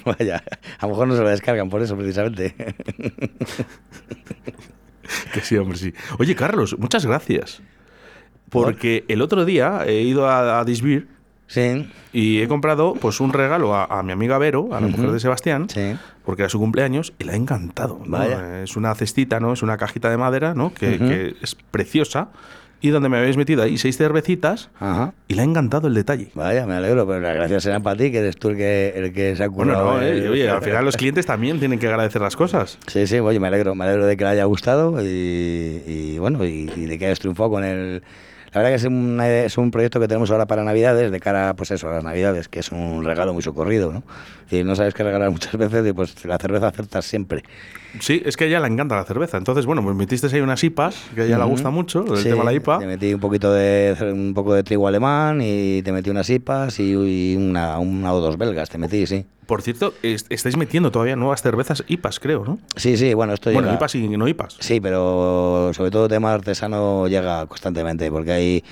Vaya, 0.04 0.42
a 0.78 0.86
lo 0.86 0.92
mejor 0.92 1.08
no 1.08 1.16
se 1.16 1.22
lo 1.22 1.28
descargan 1.28 1.70
por 1.70 1.82
eso 1.82 1.96
precisamente. 1.96 2.54
Que 5.32 5.40
sí, 5.40 5.56
hombre, 5.56 5.76
sí. 5.76 5.92
Oye, 6.18 6.36
Carlos, 6.36 6.76
muchas 6.78 7.04
gracias. 7.04 7.62
Porque 8.48 9.04
el 9.08 9.22
otro 9.22 9.44
día 9.44 9.84
he 9.86 10.02
ido 10.02 10.28
a, 10.28 10.60
a 10.60 10.64
Disbir 10.64 11.08
Sí, 11.52 11.90
y 12.12 12.40
he 12.42 12.46
comprado 12.46 12.94
pues 12.94 13.18
un 13.18 13.32
regalo 13.32 13.74
a, 13.74 13.84
a 13.86 14.04
mi 14.04 14.12
amiga 14.12 14.38
Vero, 14.38 14.68
a 14.70 14.80
la 14.80 14.86
mujer 14.86 15.10
de 15.10 15.18
Sebastián, 15.18 15.68
sí. 15.68 15.96
porque 16.24 16.42
era 16.42 16.48
su 16.48 16.60
cumpleaños 16.60 17.12
y 17.18 17.24
le 17.24 17.32
ha 17.32 17.36
encantado. 17.36 18.00
¿no? 18.04 18.18
Vaya. 18.18 18.62
Es 18.62 18.76
una 18.76 18.94
cestita, 18.94 19.40
¿no? 19.40 19.52
Es 19.52 19.62
una 19.64 19.76
cajita 19.76 20.08
de 20.10 20.16
madera, 20.16 20.54
¿no? 20.54 20.72
Que, 20.72 21.34
es 21.42 21.56
preciosa. 21.72 22.28
Y 22.82 22.90
donde 22.90 23.08
me 23.08 23.18
habéis 23.18 23.36
metido 23.36 23.62
ahí 23.64 23.76
seis 23.78 23.98
cervecitas 23.98 24.70
Ajá. 24.78 25.12
y 25.28 25.34
le 25.34 25.42
ha 25.42 25.44
encantado 25.44 25.88
el 25.88 25.94
detalle. 25.94 26.30
Vaya, 26.34 26.66
me 26.66 26.74
alegro, 26.74 27.04
pero 27.06 27.18
las 27.20 27.34
gracias 27.34 27.64
serán 27.64 27.82
para 27.82 27.96
ti, 27.98 28.10
que 28.12 28.18
eres 28.20 28.36
tú 28.38 28.50
el 28.50 28.56
que, 28.56 28.92
el 28.96 29.12
que 29.12 29.34
se 29.36 29.42
ha 29.44 29.48
Bueno, 29.48 29.74
currado. 29.74 29.94
no, 29.98 30.00
el- 30.00 30.22
eh, 30.24 30.28
oye, 30.30 30.48
al 30.48 30.62
final 30.62 30.84
los 30.84 30.96
clientes 30.96 31.26
también 31.26 31.58
tienen 31.58 31.78
que 31.80 31.88
agradecer 31.88 32.22
las 32.22 32.36
cosas. 32.36 32.78
Sí, 32.86 33.06
sí, 33.06 33.18
oye, 33.18 33.38
me 33.40 33.48
alegro, 33.48 33.74
me 33.74 33.84
alegro 33.84 34.06
de 34.06 34.16
que 34.16 34.22
le 34.24 34.30
haya 34.30 34.44
gustado 34.44 34.96
y, 35.04 35.82
y, 35.86 36.18
bueno, 36.20 36.42
y, 36.46 36.70
y 36.74 36.86
de 36.86 36.96
que 36.98 37.06
hayas 37.06 37.18
triunfado 37.18 37.50
con 37.50 37.64
el... 37.64 38.02
La 38.52 38.60
verdad 38.60 38.70
que 38.70 38.76
es 38.76 38.84
un, 38.84 39.20
es 39.20 39.58
un 39.58 39.70
proyecto 39.70 40.00
que 40.00 40.08
tenemos 40.08 40.30
ahora 40.30 40.46
para 40.46 40.64
Navidades, 40.64 41.12
de 41.12 41.20
cara, 41.20 41.54
pues 41.54 41.70
eso, 41.70 41.88
a 41.88 41.92
las 41.92 42.04
Navidades, 42.04 42.48
que 42.48 42.58
es 42.58 42.72
un 42.72 43.04
regalo 43.04 43.32
muy 43.32 43.42
socorrido, 43.42 43.92
¿no? 43.92 44.02
Y 44.50 44.64
no 44.64 44.74
sabes 44.74 44.92
qué 44.92 45.04
regalar 45.04 45.30
muchas 45.30 45.56
veces 45.56 45.86
y 45.86 45.92
pues 45.92 46.24
la 46.24 46.36
cerveza 46.36 46.68
acertas 46.68 47.04
siempre. 47.04 47.44
Sí, 47.98 48.22
es 48.24 48.36
que 48.36 48.44
a 48.44 48.46
ella 48.46 48.60
le 48.60 48.68
encanta 48.68 48.94
la 48.96 49.04
cerveza. 49.04 49.36
Entonces, 49.36 49.66
bueno, 49.66 49.82
pues 49.82 49.96
metiste 49.96 50.28
ahí 50.34 50.40
unas 50.40 50.62
IPAs, 50.62 51.06
que 51.14 51.22
a 51.22 51.24
ella 51.24 51.36
le 51.38 51.42
Ujú. 51.44 51.50
gusta 51.52 51.70
mucho, 51.70 52.04
el 52.14 52.18
Sí, 52.22 52.28
tema 52.28 52.42
de 52.42 52.44
la 52.46 52.52
IPA. 52.54 52.78
Te 52.78 52.86
metí 52.86 53.12
un 53.14 53.20
poquito 53.20 53.52
de 53.52 53.96
un 54.12 54.32
poco 54.34 54.54
de 54.54 54.62
trigo 54.62 54.86
alemán 54.86 55.40
y 55.42 55.82
te 55.82 55.90
metí 55.92 56.08
unas 56.10 56.30
IPAs 56.30 56.78
y, 56.80 56.92
y 56.92 57.36
una, 57.36 57.78
una 57.78 58.12
o 58.14 58.20
dos 58.20 58.38
belgas, 58.38 58.70
te 58.70 58.78
metí, 58.78 59.06
sí. 59.06 59.24
Por 59.46 59.62
cierto, 59.62 59.92
est- 60.04 60.30
estáis 60.30 60.56
metiendo 60.56 60.92
todavía 60.92 61.16
nuevas 61.16 61.42
cervezas 61.42 61.82
IPAs, 61.88 62.20
creo, 62.20 62.44
¿no? 62.44 62.60
Sí, 62.76 62.96
sí, 62.96 63.14
bueno, 63.14 63.32
esto 63.32 63.50
bueno, 63.50 63.66
llega- 63.66 63.74
IPAs 63.78 63.94
y 63.96 64.08
no 64.08 64.28
IPAs. 64.28 64.56
Sí, 64.60 64.80
pero 64.80 65.72
sobre 65.74 65.90
todo 65.90 66.04
el 66.04 66.10
tema 66.10 66.32
artesano 66.32 67.08
llega 67.08 67.44
constantemente, 67.46 68.08
porque 68.12 68.30
hay 68.30 68.64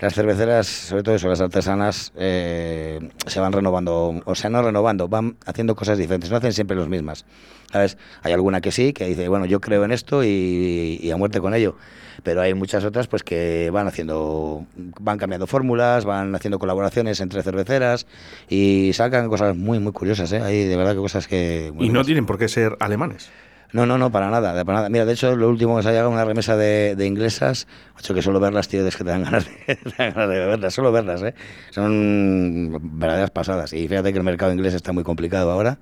las 0.00 0.12
cerveceras, 0.12 0.66
sobre 0.66 1.04
todo 1.04 1.14
eso, 1.14 1.28
las 1.28 1.40
artesanas, 1.40 2.12
eh, 2.16 2.98
se 3.26 3.38
van 3.38 3.52
renovando, 3.52 4.20
o 4.24 4.34
sea, 4.34 4.50
no 4.50 4.60
renovando, 4.62 5.06
van 5.06 5.36
haciendo 5.46 5.76
cosas 5.76 5.98
diferentes, 5.98 6.28
no 6.30 6.36
hacen 6.38 6.52
siempre 6.52 6.76
las 6.76 6.88
mismas. 6.88 7.24
¿Sabes? 7.72 7.98
Hay 8.22 8.32
alguna 8.32 8.60
que 8.60 8.72
sí, 8.72 8.92
que 8.92 9.06
dice, 9.06 9.28
bueno, 9.28 9.46
yo 9.46 9.60
creo 9.60 9.84
en 9.84 9.92
esto 9.92 10.22
y, 10.24 10.98
y 11.02 11.10
a 11.10 11.16
muerte 11.16 11.40
con 11.40 11.54
ello. 11.54 11.76
Pero 12.22 12.40
hay 12.40 12.54
muchas 12.54 12.84
otras 12.84 13.06
pues 13.08 13.22
que 13.22 13.70
van 13.70 13.86
haciendo, 13.86 14.64
van 14.76 15.18
cambiando 15.18 15.46
fórmulas, 15.46 16.04
van 16.04 16.34
haciendo 16.34 16.58
colaboraciones 16.58 17.20
entre 17.20 17.42
cerveceras 17.42 18.06
y 18.48 18.92
sacan 18.94 19.28
cosas 19.28 19.56
muy, 19.56 19.78
muy 19.80 19.92
curiosas, 19.92 20.32
¿eh? 20.32 20.40
Hay 20.40 20.64
de 20.64 20.76
verdad 20.76 20.92
que 20.92 21.00
cosas 21.00 21.26
que... 21.26 21.66
Y 21.66 21.70
no 21.70 21.74
buenas. 21.74 22.06
tienen 22.06 22.24
por 22.26 22.38
qué 22.38 22.48
ser 22.48 22.76
alemanes. 22.80 23.30
No, 23.72 23.86
no, 23.86 23.98
no, 23.98 24.12
para 24.12 24.30
nada, 24.30 24.64
para 24.64 24.78
nada. 24.78 24.88
Mira, 24.88 25.04
de 25.04 25.12
hecho, 25.12 25.34
lo 25.34 25.48
último 25.48 25.76
que 25.76 25.82
se 25.82 25.88
ha 25.88 25.90
llegado 25.90 26.08
una 26.08 26.24
remesa 26.24 26.56
de, 26.56 26.94
de 26.94 27.06
inglesas, 27.06 27.66
hecho 27.98 28.14
que 28.14 28.22
solo 28.22 28.38
verlas, 28.38 28.68
tío, 28.68 28.86
es 28.86 28.96
que 28.96 29.02
te 29.02 29.10
dan 29.10 29.24
ganas 29.24 29.46
de, 29.46 29.74
te 29.76 29.90
dan 29.98 30.14
ganas 30.14 30.28
de 30.28 30.38
beberlas, 30.38 30.72
solo 30.74 30.92
verlas, 30.92 31.22
¿eh? 31.22 31.34
Son 31.70 32.78
verdaderas 33.00 33.32
pasadas. 33.32 33.72
Y 33.72 33.88
fíjate 33.88 34.12
que 34.12 34.18
el 34.18 34.24
mercado 34.24 34.52
inglés 34.52 34.74
está 34.74 34.92
muy 34.92 35.02
complicado 35.02 35.50
ahora, 35.50 35.78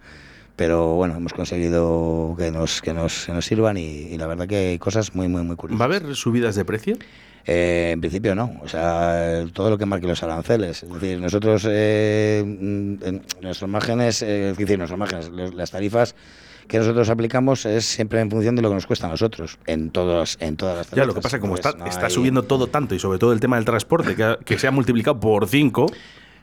pero 0.63 0.95
bueno, 0.95 1.17
hemos 1.17 1.33
conseguido 1.33 2.37
que 2.39 2.53
nos, 2.53 2.81
que 2.81 2.95
nos, 2.95 3.27
que 3.27 3.33
nos 3.33 3.45
sirvan 3.45 3.77
y, 3.79 3.83
y 3.83 4.17
la 4.17 4.29
verdad 4.29 4.47
que 4.47 4.57
hay 4.69 4.79
cosas 4.79 5.13
muy, 5.13 5.27
muy, 5.27 5.43
muy 5.43 5.57
curiosas. 5.57 5.81
¿Va 5.81 5.93
a 5.93 5.99
haber 5.99 6.15
subidas 6.15 6.55
de 6.55 6.65
precio? 6.65 6.97
Eh, 7.45 7.91
en 7.95 8.01
principio 8.01 8.37
no, 8.37 8.61
o 8.63 8.69
sea, 8.69 9.45
todo 9.53 9.71
lo 9.71 9.77
que 9.77 9.87
marque 9.87 10.07
los 10.07 10.23
aranceles. 10.23 10.85
Es 10.85 10.89
decir, 10.93 11.19
nosotros, 11.21 11.67
eh, 11.69 12.45
mm, 12.47 12.95
en 13.05 13.23
nuestros 13.41 13.69
márgenes, 13.69 14.23
eh, 14.23 14.51
es 14.51 14.57
decir, 14.57 14.79
nuestros 14.79 15.01
márgenes, 15.01 15.31
las 15.53 15.73
tarifas 15.73 16.15
que 16.69 16.79
nosotros 16.79 17.11
aplicamos 17.11 17.67
es 17.67 17.85
siempre 17.85 18.21
en 18.21 18.31
función 18.31 18.55
de 18.55 18.63
lo 18.63 18.69
que 18.69 18.77
nos 18.77 18.87
cuesta 18.87 19.09
a 19.09 19.11
nosotros, 19.11 19.59
en 19.67 19.91
todas, 19.91 20.37
en 20.41 20.57
todas 20.57 20.77
las 20.77 20.91
Ya, 20.93 21.05
lo 21.05 21.13
que 21.13 21.21
pasa 21.23 21.39
es 21.39 21.41
que 21.41 21.41
como 21.41 21.57
está, 21.57 21.71
Entonces, 21.71 21.87
no 21.87 21.91
está 21.97 22.07
hay- 22.07 22.13
subiendo 22.13 22.45
todo 22.45 22.69
tanto 22.69 22.95
y 22.95 23.01
sobre 23.01 23.19
todo 23.19 23.33
el 23.33 23.41
tema 23.41 23.57
del 23.57 23.65
transporte, 23.65 24.15
que, 24.15 24.37
que 24.45 24.61
se 24.61 24.69
ha 24.69 24.71
multiplicado 24.71 25.19
por 25.19 25.49
5, 25.49 25.87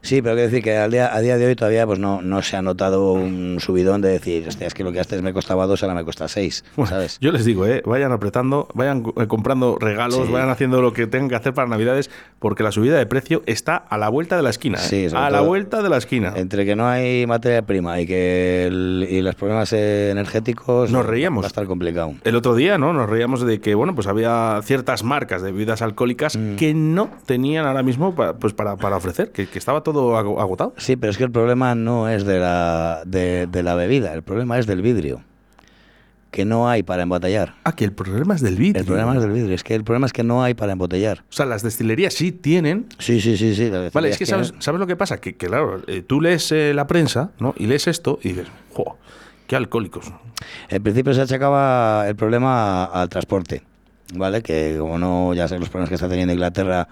Sí, 0.02 0.22
pero 0.22 0.36
quiero 0.36 0.50
decir 0.50 0.64
que 0.64 0.78
al 0.78 0.92
día, 0.92 1.14
a 1.14 1.20
día 1.22 1.38
de 1.38 1.46
hoy 1.46 1.56
todavía 1.56 1.86
pues 1.86 2.00
no, 2.00 2.22
no 2.22 2.42
se 2.42 2.56
ha 2.58 2.62
notado 2.62 3.14
un 3.14 3.58
subidón 3.60 4.02
de 4.02 4.10
decir, 4.10 4.48
hostia, 4.48 4.68
es 4.68 4.74
que 4.74 4.84
lo 4.84 4.92
que 4.92 5.00
antes 5.00 5.22
me 5.22 5.34
costaba 5.34 5.66
dos, 5.68 5.84
ahora 5.84 5.96
me 5.96 6.04
cuesta 6.04 6.28
seis, 6.28 6.64
¿sabes? 6.88 7.18
yo 7.20 7.32
les 7.32 7.46
digo, 7.46 7.66
eh, 7.66 7.82
vayan 7.86 8.12
apretando, 8.12 8.68
vayan 8.74 9.04
eh, 9.18 9.28
comprando 9.28 9.78
regalos, 9.80 10.28
Sí. 10.28 10.32
vayan 10.32 10.50
haciendo 10.50 10.82
lo 10.82 10.94
que 10.94 11.08
tengan 11.08 11.30
que 11.30 11.36
hacer 11.36 11.54
para 11.54 11.68
Navidades, 11.68 12.10
porque 12.40 12.64
la 12.64 12.72
subida 12.72 12.98
de 12.98 13.06
precio 13.06 13.44
está 13.46 13.76
a 13.76 13.98
la 13.98 14.10
vuelta 14.10 14.36
de 14.38 14.44
la 14.44 14.50
esquina. 14.50 14.78
eh. 14.78 14.82
Sí, 14.82 15.10
sobre 15.10 15.24
a 15.24 15.30
la 15.30 15.42
vuelta 15.42 15.82
de 15.82 15.90
la 15.90 15.98
esquina. 15.98 16.34
Entre 16.36 16.66
que 16.66 16.76
no 16.76 16.88
hay 16.88 17.26
materia 17.28 17.62
prima 17.64 18.00
y 18.00 18.06
que 18.08 18.66
el- 18.68 19.08
y 19.10 19.22
los 19.22 19.36
problemas 19.36 19.74
eh, 19.74 20.12
energéticos 20.12 20.92
Nos 20.92 21.06
reíamos. 21.06 21.44
va 21.44 21.48
a 21.48 21.50
estar 21.50 21.66
complicado. 21.66 22.14
El 22.24 22.36
otro 22.36 22.56
día, 22.56 22.78
¿no? 22.78 22.94
Nos 22.94 23.10
reíamos 23.10 23.42
de 23.46 23.60
que, 23.60 23.76
bueno, 23.76 23.96
pues 23.96 24.08
había 24.08 24.60
ciertas 24.64 25.04
marcas 25.04 25.42
de 25.42 25.52
bebidas 25.52 25.82
alcohólicas 25.82 26.38
Mm. 26.38 26.56
que 26.56 26.74
no 26.74 27.10
tenían 27.26 27.66
ahora 27.66 27.84
mismo 27.84 28.16
pa- 28.16 28.34
pues 28.38 28.54
para, 28.54 28.76
para 28.78 28.96
ofrecer, 28.98 29.32
que, 29.32 29.48
que 29.48 29.60
estaba 29.60 29.82
todo 29.82 29.89
ago- 30.18 30.40
agotado. 30.42 30.74
Sí, 30.78 30.96
pero 30.96 31.12
es 31.12 31.18
que 31.18 31.24
el 31.24 31.32
problema 31.32 31.76
no 31.76 32.10
es 32.10 32.26
de 32.26 32.40
la, 32.40 33.02
de, 33.06 33.48
de 33.48 33.64
la 33.64 33.76
bebida, 33.76 34.14
el 34.14 34.24
problema 34.24 34.58
es 34.60 34.66
del 34.68 34.82
vidrio, 34.82 35.22
que 36.32 36.46
no 36.46 36.70
hay 36.70 36.84
para 36.84 37.04
embotellar. 37.04 37.56
Ah, 37.64 37.72
que 37.76 37.86
el 37.86 37.92
problema 37.92 38.36
es 38.36 38.42
del 38.42 38.56
vidrio. 38.56 38.80
El 38.82 38.86
problema 38.86 39.16
es 39.16 39.22
del 39.22 39.32
vidrio, 39.32 39.56
es 39.56 39.64
que 39.64 39.74
el 39.74 39.84
problema 39.84 40.06
es 40.06 40.14
que 40.14 40.24
no 40.24 40.44
hay 40.44 40.54
para 40.54 40.74
embotellar. 40.74 41.24
O 41.30 41.34
sea, 41.34 41.46
las 41.48 41.64
destilerías 41.64 42.14
sí 42.14 42.32
tienen. 42.32 42.86
Sí, 43.00 43.20
sí, 43.20 43.36
sí, 43.36 43.56
sí. 43.56 43.72
Vale, 43.94 44.10
es 44.10 44.18
que 44.18 44.26
sabes, 44.28 44.54
¿sabes 44.60 44.80
lo 44.80 44.86
que 44.88 44.96
pasa? 44.96 45.18
Que, 45.20 45.36
que, 45.36 45.48
claro, 45.48 45.82
eh, 45.88 46.04
tú 46.06 46.22
lees 46.22 46.52
eh, 46.52 46.74
la 46.76 46.86
prensa, 46.86 47.32
¿no? 47.40 47.56
Y 47.58 47.66
lees 47.66 47.88
esto 47.88 48.20
y 48.22 48.30
dices, 48.30 48.48
¡jo! 48.74 48.98
¡Qué 49.48 49.56
alcohólicos! 49.56 50.12
En 50.70 50.84
principio 50.84 51.14
se 51.16 51.22
achacaba 51.22 52.08
el 52.08 52.16
problema 52.16 52.86
al 52.86 53.10
transporte, 53.10 53.64
¿vale? 54.14 54.44
Que 54.44 54.76
como 54.80 55.00
no, 55.00 55.34
ya 55.34 55.48
sé 55.48 55.58
los 55.58 55.70
problemas 55.70 55.90
que 55.90 55.96
está 55.96 56.08
teniendo 56.08 56.32
Inglaterra, 56.34 56.88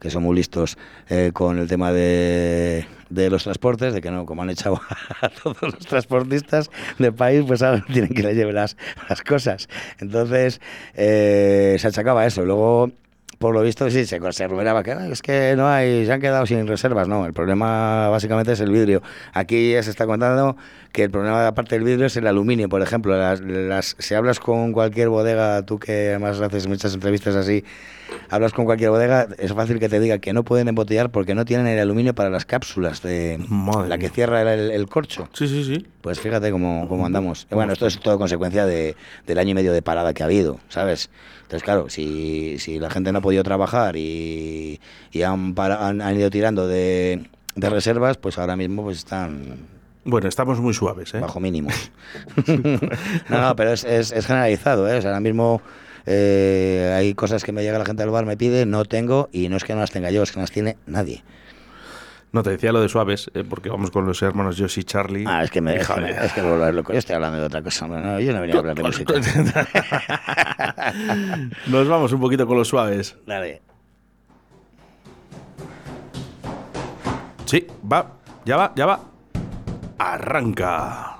que 0.00 0.10
son 0.10 0.22
muy 0.22 0.36
listos 0.36 0.78
eh, 1.08 1.30
con 1.32 1.58
el 1.58 1.68
tema 1.68 1.92
de, 1.92 2.86
de 3.10 3.30
los 3.30 3.44
transportes, 3.44 3.92
de 3.94 4.00
que 4.00 4.10
no, 4.10 4.26
como 4.26 4.42
han 4.42 4.50
echado 4.50 4.80
a 5.20 5.28
todos 5.28 5.60
los 5.62 5.78
transportistas 5.86 6.70
del 6.98 7.14
país, 7.14 7.44
pues 7.46 7.62
ahora 7.62 7.84
tienen 7.92 8.10
que 8.14 8.26
a 8.26 8.32
llevar 8.32 8.54
las, 8.54 8.76
las 9.08 9.22
cosas. 9.22 9.68
Entonces 9.98 10.60
eh, 10.94 11.76
se 11.78 11.88
achacaba 11.88 12.26
eso. 12.26 12.44
Luego, 12.44 12.90
por 13.38 13.54
lo 13.54 13.62
visto, 13.62 13.88
sí, 13.90 14.04
se, 14.04 14.20
se 14.32 14.48
rumoreaba 14.48 14.82
que 14.82 14.92
"Ah, 14.92 15.06
es 15.10 15.22
que 15.22 15.54
no 15.56 15.68
hay, 15.68 16.04
se 16.06 16.12
han 16.12 16.20
quedado 16.20 16.44
sin 16.46 16.66
reservas. 16.66 17.06
No, 17.08 17.24
el 17.24 17.32
problema 17.32 18.08
básicamente 18.08 18.52
es 18.52 18.60
el 18.60 18.70
vidrio. 18.70 19.02
Aquí 19.32 19.72
ya 19.72 19.82
se 19.82 19.90
está 19.90 20.06
contando 20.06 20.56
que 20.92 21.04
el 21.04 21.10
problema 21.10 21.46
aparte 21.46 21.76
del 21.76 21.84
vidrio 21.84 22.06
es 22.06 22.16
el 22.16 22.26
aluminio, 22.26 22.68
por 22.68 22.82
ejemplo. 22.82 23.16
Las, 23.16 23.40
las- 23.40 23.94
si 23.98 24.14
hablas 24.14 24.40
con 24.40 24.72
cualquier 24.72 25.08
bodega, 25.08 25.62
tú 25.62 25.78
que 25.78 26.08
además 26.10 26.40
haces 26.40 26.66
muchas 26.66 26.94
entrevistas 26.94 27.36
así, 27.36 27.64
hablas 28.30 28.52
con 28.52 28.64
cualquier 28.64 28.90
bodega, 28.90 29.28
es 29.38 29.52
fácil 29.52 29.78
que 29.78 29.88
te 29.88 30.00
diga 30.00 30.18
que 30.18 30.32
no 30.32 30.42
pueden 30.42 30.68
embotellar 30.68 31.10
porque 31.10 31.34
no 31.34 31.44
tienen 31.44 31.66
el 31.68 31.78
aluminio 31.78 32.14
para 32.14 32.30
las 32.30 32.44
cápsulas 32.44 33.02
de 33.02 33.38
Madre 33.48 33.88
la 33.88 33.98
que 33.98 34.08
cierra 34.08 34.42
el, 34.52 34.70
el 34.70 34.88
corcho. 34.88 35.28
Sí, 35.32 35.46
sí, 35.46 35.62
sí. 35.64 35.86
Pues 36.00 36.20
fíjate 36.20 36.50
cómo, 36.50 36.88
cómo 36.88 37.06
andamos. 37.06 37.46
Bueno, 37.50 37.72
esto 37.72 37.86
es 37.86 37.98
todo 38.00 38.18
consecuencia 38.18 38.66
de, 38.66 38.96
del 39.26 39.38
año 39.38 39.50
y 39.50 39.54
medio 39.54 39.72
de 39.72 39.82
parada 39.82 40.12
que 40.14 40.22
ha 40.22 40.26
habido, 40.26 40.58
¿sabes? 40.68 41.10
Entonces, 41.48 41.62
claro, 41.64 41.88
si, 41.88 42.58
si 42.58 42.78
la 42.78 42.90
gente 42.90 43.10
no 43.10 43.20
ha 43.20 43.22
podido 43.22 43.42
trabajar 43.42 43.96
y, 43.96 44.78
y 45.10 45.22
han, 45.22 45.54
para- 45.54 45.88
han, 45.88 46.02
han 46.02 46.14
ido 46.20 46.28
tirando 46.28 46.68
de, 46.68 47.26
de 47.54 47.70
reservas, 47.70 48.18
pues 48.18 48.36
ahora 48.36 48.54
mismo 48.54 48.82
pues 48.82 48.98
están 48.98 49.56
Bueno, 50.04 50.28
estamos 50.28 50.60
muy 50.60 50.74
suaves, 50.74 51.14
¿eh? 51.14 51.20
bajo 51.20 51.40
mínimos. 51.40 51.90
no, 53.30 53.40
no, 53.40 53.56
pero 53.56 53.72
es, 53.72 53.84
es, 53.84 54.12
es 54.12 54.26
generalizado, 54.26 54.86
¿eh? 54.92 54.98
O 54.98 55.00
sea, 55.00 55.10
ahora 55.12 55.20
mismo 55.20 55.62
eh, 56.04 56.94
hay 56.96 57.14
cosas 57.14 57.44
que 57.44 57.52
me 57.52 57.62
llega 57.62 57.78
la 57.78 57.86
gente 57.86 58.02
al 58.02 58.10
bar, 58.10 58.26
me 58.26 58.36
pide, 58.36 58.66
no 58.66 58.84
tengo, 58.84 59.30
y 59.32 59.48
no 59.48 59.56
es 59.56 59.64
que 59.64 59.72
no 59.74 59.80
las 59.80 59.90
tenga 59.90 60.10
yo, 60.10 60.22
es 60.22 60.30
que 60.32 60.36
no 60.36 60.42
las 60.42 60.50
tiene 60.50 60.76
nadie. 60.86 61.22
No, 62.30 62.42
te 62.42 62.50
decía 62.50 62.72
lo 62.72 62.80
de 62.82 62.90
suaves, 62.90 63.30
eh, 63.34 63.42
porque 63.48 63.70
vamos 63.70 63.90
con 63.90 64.04
los 64.04 64.20
hermanos 64.20 64.56
Josh 64.58 64.80
y 64.80 64.84
Charlie. 64.84 65.24
Ah, 65.26 65.44
es 65.44 65.50
que 65.50 65.62
me, 65.62 65.76
es 65.76 65.88
que, 65.88 65.98
me- 66.00 66.10
es 66.10 66.32
que 66.34 66.42
me 66.42 66.48
vuelvo 66.48 66.62
a 66.64 66.66
ver 66.66 66.74
loco. 66.74 66.92
Yo 66.92 66.98
estoy 66.98 67.14
hablando 67.14 67.38
de 67.38 67.46
otra 67.46 67.62
cosa. 67.62 67.88
No, 67.88 68.20
yo 68.20 68.32
no 68.34 68.40
venía 68.42 68.56
a 68.56 68.58
hablar 68.58 68.76
de 68.76 68.82
música. 68.82 69.14
Nos 71.68 71.88
vamos 71.88 72.12
un 72.12 72.20
poquito 72.20 72.46
con 72.46 72.58
los 72.58 72.68
suaves. 72.68 73.16
Dale. 73.26 73.62
Sí, 77.46 77.66
va, 77.90 78.12
ya 78.44 78.56
va, 78.58 78.72
ya 78.76 78.84
va. 78.86 79.00
Arranca. 79.98 81.17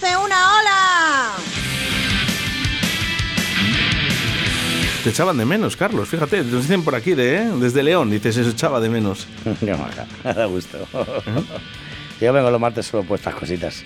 Merece 0.00 0.16
una 0.16 0.58
ola. 0.58 1.32
Te 5.02 5.10
echaban 5.10 5.38
de 5.38 5.44
menos, 5.44 5.76
Carlos, 5.76 6.08
fíjate, 6.08 6.42
nos 6.42 6.62
dicen 6.62 6.82
por 6.82 6.94
aquí 6.94 7.14
de, 7.14 7.36
¿eh? 7.36 7.50
desde 7.60 7.82
León, 7.82 8.10
dices, 8.10 8.34
se 8.34 8.42
echaba 8.42 8.80
de 8.80 8.88
menos. 8.88 9.26
Qué 9.60 9.72
maja, 9.72 10.06
me 10.24 10.34
da 10.34 10.46
gusto. 10.46 10.86
Yo 12.20 12.32
vengo 12.32 12.50
los 12.50 12.60
martes 12.60 12.86
solo 12.86 13.04
por 13.04 13.16
estas 13.18 13.34
cositas. 13.36 13.84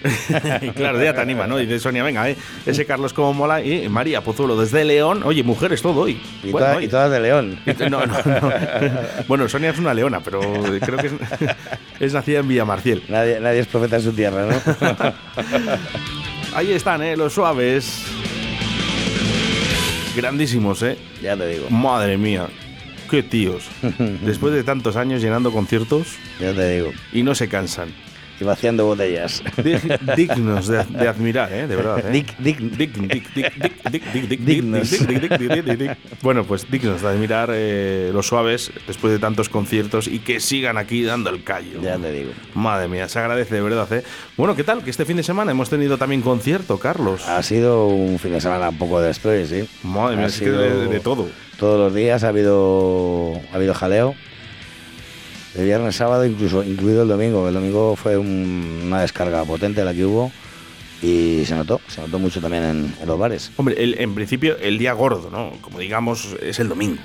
y 0.62 0.70
claro, 0.74 1.02
ya 1.02 1.12
te 1.14 1.20
anima, 1.20 1.46
¿no? 1.46 1.58
Dice 1.58 1.78
Sonia, 1.78 2.02
venga, 2.02 2.30
¿eh? 2.30 2.36
ese 2.64 2.86
Carlos 2.86 3.12
como 3.12 3.34
mola. 3.34 3.62
Y 3.62 3.88
María 3.90 4.22
Pozuelo 4.22 4.58
desde 4.58 4.84
León. 4.86 5.22
Oye, 5.24 5.42
mujeres 5.42 5.82
todo 5.82 6.00
hoy. 6.00 6.18
Y, 6.42 6.50
Bueno, 6.50 6.78
todas- 6.88 7.08
y 7.08 7.10
de 7.12 7.20
León. 7.20 7.58
No, 7.90 8.06
no, 8.06 8.06
no. 8.06 8.52
Bueno, 9.28 9.48
Sonia 9.48 9.70
es 9.70 9.78
una 9.78 9.92
leona, 9.92 10.20
pero 10.20 10.40
creo 10.80 10.96
que 10.98 11.08
es, 11.08 11.12
es 12.00 12.12
nacida 12.14 12.38
en 12.40 12.48
Villamarciel. 12.48 13.02
Nadie, 13.08 13.38
nadie 13.40 13.60
es 13.60 13.66
profeta 13.66 13.96
en 13.96 14.02
su 14.02 14.12
tierra, 14.12 14.46
¿no? 14.46 15.14
Ahí 16.54 16.72
están, 16.72 17.02
¿eh? 17.02 17.16
Los 17.16 17.34
suaves. 17.34 18.04
Grandísimos, 20.16 20.82
¿eh? 20.82 20.98
ya 21.22 21.36
te 21.36 21.46
digo, 21.48 21.70
Madre 21.70 22.16
mía. 22.18 22.46
Qué 23.10 23.22
tíos. 23.22 23.64
Después 24.22 24.54
de 24.54 24.62
tantos 24.64 24.96
años 24.96 25.20
llenando 25.20 25.52
conciertos 25.52 26.16
ya 26.40 26.52
te 26.54 26.76
digo. 26.76 26.92
y 27.12 27.22
no 27.22 27.34
se 27.34 27.48
cansan. 27.48 27.90
Y 28.42 28.44
vaciando 28.44 28.84
botellas. 28.86 29.40
Dig- 29.58 30.16
Dignos 30.16 30.66
de, 30.66 30.82
de 30.84 31.06
admirar, 31.08 31.52
¿eh? 31.52 31.68
De 31.68 31.76
verdad. 31.76 31.98
¿eh? 32.00 32.10
Dig- 32.12 32.36
dig- 32.38 32.58
Dig- 32.76 32.92
dig- 32.92 33.08
dig- 33.08 33.52
dig- 33.52 33.72
dig- 33.84 34.02
dig- 34.12 34.28
dig- 34.28 34.38
Dignos. 34.44 34.90
dig- 34.90 35.06
dig- 35.06 35.38
dig- 35.38 35.48
dig- 35.48 35.64
dig- 35.64 35.76
dig. 35.78 35.96
Bueno, 36.22 36.42
pues 36.44 36.68
dignos 36.68 37.02
de 37.02 37.08
admirar 37.08 37.50
eh, 37.52 38.10
los 38.12 38.26
suaves 38.26 38.72
después 38.88 39.12
de 39.12 39.20
tantos 39.20 39.48
conciertos 39.48 40.08
y 40.08 40.18
que 40.18 40.40
sigan 40.40 40.76
aquí 40.76 41.04
dando 41.04 41.30
el 41.30 41.44
callo. 41.44 41.80
Ya 41.80 41.96
te 41.98 42.10
digo. 42.10 42.32
Madre 42.54 42.88
mía, 42.88 43.08
se 43.08 43.20
agradece 43.20 43.54
de 43.54 43.60
verdad, 43.60 43.92
¿eh? 43.92 44.02
Bueno, 44.36 44.56
¿qué 44.56 44.64
tal? 44.64 44.82
Que 44.82 44.90
este 44.90 45.04
fin 45.04 45.16
de 45.18 45.22
semana 45.22 45.52
hemos 45.52 45.70
tenido 45.70 45.96
también 45.98 46.20
concierto, 46.22 46.78
Carlos. 46.78 47.28
Ha 47.28 47.42
sido 47.44 47.86
un 47.86 48.18
fin 48.18 48.32
de 48.32 48.40
semana 48.40 48.70
un 48.70 48.78
poco 48.78 49.00
de 49.00 49.10
estrés, 49.12 49.50
sí. 49.50 49.68
Madre 49.86 50.16
mía, 50.16 50.24
Ha 50.24 50.28
es 50.28 50.38
que 50.40 50.46
sido- 50.46 50.58
de, 50.60 50.88
de 50.88 50.98
todo. 51.00 51.28
Todos 51.60 51.78
los 51.78 51.94
días 51.94 52.24
ha 52.24 52.28
habido, 52.28 53.34
ha 53.52 53.56
habido 53.56 53.72
jaleo. 53.72 54.16
De 55.54 55.64
viernes, 55.64 55.96
sábado, 55.96 56.24
incluso 56.24 56.62
incluido 56.64 57.02
el 57.02 57.08
domingo. 57.08 57.46
El 57.48 57.54
domingo 57.54 57.94
fue 57.96 58.16
un- 58.16 58.82
una 58.86 59.02
descarga 59.02 59.44
potente 59.44 59.84
la 59.84 59.92
que 59.92 60.04
hubo 60.04 60.32
y 61.02 61.42
se 61.44 61.54
notó, 61.54 61.80
se 61.88 62.00
notó 62.00 62.18
mucho 62.18 62.40
también 62.40 62.62
en, 62.64 62.94
en 63.00 63.06
los 63.06 63.18
bares. 63.18 63.52
Hombre, 63.56 63.74
el- 63.82 63.96
en 64.00 64.14
principio 64.14 64.56
el 64.58 64.78
día 64.78 64.92
gordo, 64.94 65.28
¿no? 65.30 65.52
Como 65.60 65.78
digamos, 65.78 66.36
es 66.40 66.58
el 66.58 66.68
domingo. 66.68 66.96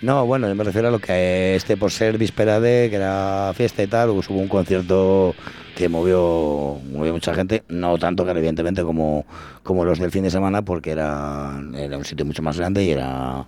No, 0.00 0.26
bueno, 0.26 0.48
yo 0.48 0.54
me 0.56 0.64
refiero 0.64 0.88
a 0.88 0.90
lo 0.90 0.98
que 0.98 1.54
este 1.54 1.76
por 1.76 1.92
ser 1.92 2.18
víspera 2.18 2.58
de 2.60 2.88
que 2.90 2.96
era 2.96 3.52
fiesta 3.56 3.82
y 3.82 3.86
tal, 3.86 4.10
hubo 4.10 4.22
un 4.40 4.48
concierto 4.48 5.34
que 5.76 5.88
movió, 5.88 6.78
movió 6.92 7.12
mucha 7.12 7.32
gente, 7.34 7.62
no 7.68 7.96
tanto 7.98 8.24
que 8.24 8.32
evidentemente 8.32 8.82
como, 8.82 9.24
como 9.62 9.84
los 9.84 9.98
del 10.00 10.10
fin 10.10 10.24
de 10.24 10.30
semana, 10.30 10.62
porque 10.62 10.90
era, 10.90 11.52
era 11.76 11.96
un 11.98 12.04
sitio 12.04 12.26
mucho 12.26 12.42
más 12.42 12.58
grande 12.58 12.82
y 12.84 12.90
era, 12.90 13.46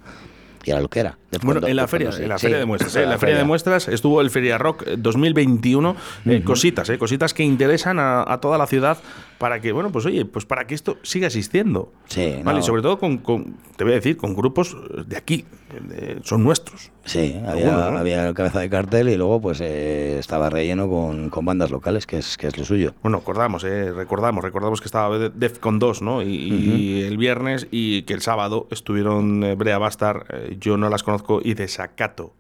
y 0.65 0.71
era 0.71 0.81
lo 0.81 0.89
que 0.89 1.01
era. 1.01 1.19
De 1.31 1.39
Bueno, 1.43 1.67
en 1.67 1.77
la 1.77 1.83
de 1.83 1.89
feria, 1.89 2.11
en 2.17 2.29
la 2.29 2.39
Sí, 2.39 2.43
feria 2.47 2.59
de 2.59 2.65
muestras, 2.67 2.95
en 2.97 3.09
la 3.11 3.19
feria 3.19 3.35
de 3.35 3.41
feria. 3.41 3.45
muestras 3.47 3.89
estuvo 3.89 4.21
el 4.21 4.31
Feria 4.31 4.57
Rock 4.59 4.85
2021, 4.97 5.97
eh, 6.27 6.43
cositas, 6.45 6.89
eh, 6.91 6.99
cositas 6.99 7.35
que 7.35 7.43
interesan 7.43 7.99
a, 7.99 8.25
a 8.27 8.41
toda 8.41 8.59
la 8.59 8.67
ciudad 8.67 8.99
para 9.39 9.61
que, 9.61 9.73
bueno, 9.73 9.91
pues 9.91 10.07
oye, 10.07 10.25
pues 10.25 10.47
para 10.47 10.67
que 10.67 10.75
esto 10.75 10.97
siga 11.03 11.27
existiendo. 11.27 11.93
Sí, 12.07 12.37
Vale, 12.45 12.59
no. 12.59 12.65
y 12.65 12.67
sobre 12.67 12.83
todo 12.83 12.99
con, 12.99 13.19
con- 13.19 13.57
te 13.77 13.85
voy 13.85 13.93
a 13.95 13.97
decir, 13.97 14.17
con 14.17 14.35
grupos 14.35 14.77
de 15.07 15.17
aquí, 15.17 15.45
de- 15.89 16.21
son 16.23 16.45
nuestros. 16.45 16.93
Sí, 17.05 17.37
había, 17.47 17.69
Alguno, 17.75 17.91
¿no? 17.91 17.99
había 17.99 18.33
cabeza 18.33 18.61
de 18.61 18.71
cartel 18.71 19.09
y 19.11 19.17
luego 19.17 19.41
pues 19.43 19.61
eh, 19.61 20.19
estaba 20.19 20.49
relleno 20.49 20.89
con, 20.89 21.29
con 21.31 21.45
bandas 21.45 21.71
locales, 21.71 22.07
que 22.07 22.19
es, 22.19 22.39
que 22.39 22.47
es 22.47 22.57
lo 22.57 22.65
suyo. 22.65 22.95
Bueno, 23.03 23.19
acordamos, 23.19 23.65
eh, 23.65 23.93
recordamos, 23.93 24.43
recordamos 24.45 24.81
que 24.81 24.87
estaba 24.87 25.19
De- 25.19 25.31
Defcon 25.31 25.79
2, 25.79 26.01
¿no? 26.01 26.23
Y, 26.23 26.27
y 26.29 27.03
el 27.03 27.19
viernes 27.19 27.67
y 27.71 28.03
que 28.03 28.15
el 28.15 28.23
sábado 28.23 28.69
estuvieron 28.71 29.43
eh, 29.45 29.55
Brea 29.57 29.79
Bastar, 29.79 30.27
eh, 30.31 30.54
yo 30.59 30.77
no 30.77 30.89
las 30.89 31.03
conozco, 31.03 31.41
y 31.43 31.55
Desacato. 31.55 32.33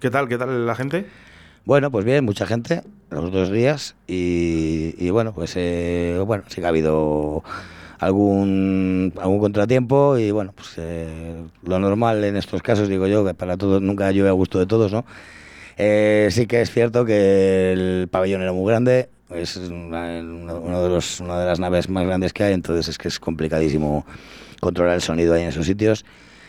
¿Qué 0.00 0.10
tal, 0.10 0.28
qué 0.28 0.38
tal 0.38 0.66
la 0.66 0.74
gente? 0.74 1.06
Bueno, 1.64 1.90
pues 1.90 2.04
bien, 2.04 2.24
mucha 2.24 2.46
gente 2.46 2.82
los 3.10 3.30
dos 3.30 3.50
días 3.50 3.94
y, 4.06 4.94
y 4.96 5.10
bueno, 5.10 5.32
pues 5.34 5.52
eh, 5.56 6.18
bueno, 6.26 6.44
sí 6.48 6.60
que 6.60 6.66
ha 6.66 6.70
habido 6.70 7.42
algún 7.98 9.12
algún 9.20 9.38
contratiempo 9.38 10.16
y 10.18 10.30
bueno, 10.30 10.52
pues 10.54 10.74
eh, 10.76 11.42
lo 11.62 11.78
normal 11.78 12.24
en 12.24 12.36
estos 12.36 12.62
casos, 12.62 12.88
digo 12.88 13.06
yo, 13.06 13.24
que 13.24 13.34
para 13.34 13.56
todos 13.56 13.82
nunca 13.82 14.10
llueve 14.12 14.28
a 14.28 14.32
gusto 14.32 14.58
de 14.58 14.66
todos, 14.66 14.92
¿no? 14.92 15.04
Eh, 15.76 16.28
sí 16.30 16.46
que 16.46 16.60
es 16.60 16.70
cierto 16.70 17.04
que 17.04 17.72
el 17.72 18.08
pabellón 18.10 18.42
era 18.42 18.52
muy 18.52 18.66
grande, 18.66 19.10
es 19.30 19.56
una, 19.56 20.20
uno 20.20 20.82
de 20.82 20.88
los, 20.88 21.20
una 21.20 21.38
de 21.38 21.46
las 21.46 21.60
naves 21.60 21.88
más 21.88 22.06
grandes 22.06 22.32
que 22.32 22.44
hay, 22.44 22.54
entonces 22.54 22.88
es 22.88 22.98
que 22.98 23.08
es 23.08 23.20
complicadísimo 23.20 24.06
controlar 24.60 24.94
el 24.94 25.02
sonido 25.02 25.34
ahí 25.34 25.42
en 25.42 25.48
esos 25.48 25.66
sitios. 25.66 26.04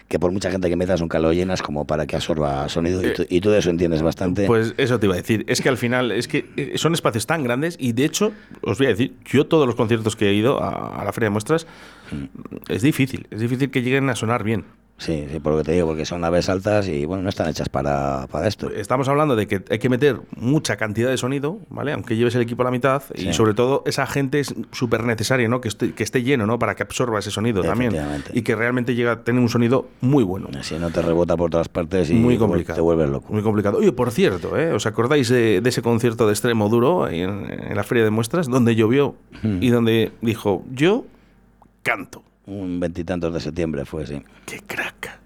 Que 0.10 0.20
por 0.20 0.34
mucha 0.34 0.52
gente 0.52 0.70
que 0.70 0.76
metas 0.76 1.00
nunca 1.00 1.20
lo 1.20 1.32
llenas 1.32 1.62
como 1.62 1.86
para 1.86 2.06
que 2.06 2.18
absorba 2.18 2.68
sonido 2.68 3.02
y, 3.08 3.14
tú, 3.14 3.26
y 3.30 3.40
tú 3.40 3.52
de 3.52 3.60
eso 3.60 3.70
entiendes 3.70 4.02
bastante. 4.02 4.46
Pues 4.46 4.74
eso 4.78 5.00
te 5.00 5.06
iba 5.06 5.14
a 5.14 5.18
decir. 5.18 5.46
Es 5.48 5.62
que 5.62 5.70
al 5.70 5.78
final, 5.78 6.12
es 6.12 6.28
que 6.28 6.50
eh, 6.58 6.74
son 6.76 6.94
espacios 6.94 7.26
tan 7.26 7.44
grandes 7.44 7.78
y 7.80 7.94
de 7.94 8.04
hecho, 8.04 8.34
os 8.62 8.78
voy 8.78 8.88
a 8.88 8.90
decir, 8.90 9.14
yo 9.26 9.46
todos 9.46 9.66
los 9.66 9.76
conciertos 9.76 10.18
que 10.18 10.30
he 10.30 10.34
ido 10.34 10.62
a, 10.62 11.00
a 11.00 11.06
la 11.06 11.14
Feria 11.14 11.28
de 11.28 11.32
Muestras, 11.32 11.68
es 12.68 12.82
difícil, 12.82 13.28
es 13.32 13.40
difícil 13.40 13.72
que 13.72 13.82
lleguen 13.82 14.10
a 14.10 14.16
sonar 14.16 14.44
bien. 14.44 14.66
Sí, 15.00 15.26
sí, 15.32 15.40
por 15.40 15.54
lo 15.54 15.58
que 15.60 15.64
te 15.64 15.72
digo, 15.72 15.88
porque 15.88 16.06
son 16.06 16.22
naves 16.22 16.50
altas 16.50 16.88
y 16.90 17.06
bueno, 17.06 17.24
no 17.24 17.30
están 17.30 17.48
hechas 17.50 17.70
para, 17.70 18.28
para 18.30 18.48
esto. 18.48 18.70
Estamos 18.70 19.08
hablando 19.08 19.36
de 19.38 19.48
que 19.48 19.64
hay 19.70 19.80
que 19.80 19.88
meter 19.90 20.20
mucha 20.36 20.76
cantidad 20.76 21.10
de 21.10 21.18
sonido, 21.18 21.60
¿vale? 21.70 21.94
Aunque 21.94 22.18
lleves 22.18 22.36
el 22.36 22.42
equipo 22.42 22.64
a 22.64 22.66
la 22.66 22.72
mitad 22.72 23.02
y 23.16 23.32
sobre 23.34 23.54
todo 23.54 23.82
esa 23.86 24.06
gente 24.06 24.42
es 24.42 24.54
súper 24.72 25.06
necesaria, 25.06 25.48
¿no? 25.48 25.62
Que 25.62 25.70
esté, 25.70 25.94
que 25.94 26.04
esté 26.04 26.22
lleno, 26.22 26.46
¿no? 26.46 26.60
Para 26.60 26.76
que 26.76 26.84
absorba 26.84 27.20
ese 27.20 27.32
sonido 27.32 27.64
también 27.64 27.96
y 28.34 28.42
que 28.42 28.56
realmente 28.56 28.94
llegue 28.94 29.10
a 29.10 29.24
tener 29.24 29.42
un 29.42 29.48
sonido 29.50 29.88
muy 30.02 30.24
bueno. 30.26 30.50
Así 30.60 30.76
no 30.78 30.90
te 30.90 31.02
rebota 31.02 31.38
por 31.38 31.50
todas 31.50 31.70
partes 31.70 32.10
y 32.10 32.14
Muy 32.16 32.34
te 32.36 32.40
vuel- 32.40 32.48
complicado. 32.48 32.76
te 32.76 32.82
vuelves 32.82 33.10
loco. 33.10 33.32
Muy 33.34 33.42
complicado. 33.42 33.78
Oye, 33.78 33.94
por 33.94 34.12
cierto, 34.12 34.58
¿eh? 34.58 34.74
¿os 34.74 34.86
acordáis 34.86 35.30
de, 35.30 35.62
de 35.62 35.70
ese 35.70 35.82
concierto 35.82 36.26
de 36.28 36.34
extremo 36.34 36.68
duro 36.68 37.08
en 37.08 37.48
la 37.74 37.84
feria 37.84 38.04
de 38.04 38.10
muestras 38.10 38.48
donde 38.48 38.76
llovió 38.76 39.16
Hmm. 39.42 39.64
y 39.64 39.70
donde 39.70 40.12
dijo, 40.22 40.66
yo 40.74 41.06
canto? 41.84 42.22
Un 42.50 42.80
veintitantos 42.80 43.34
de 43.34 43.40
septiembre 43.40 43.86
fue, 43.86 44.06
sí. 44.08 44.22
¡Qué 44.46 44.60
crack! 44.66 45.20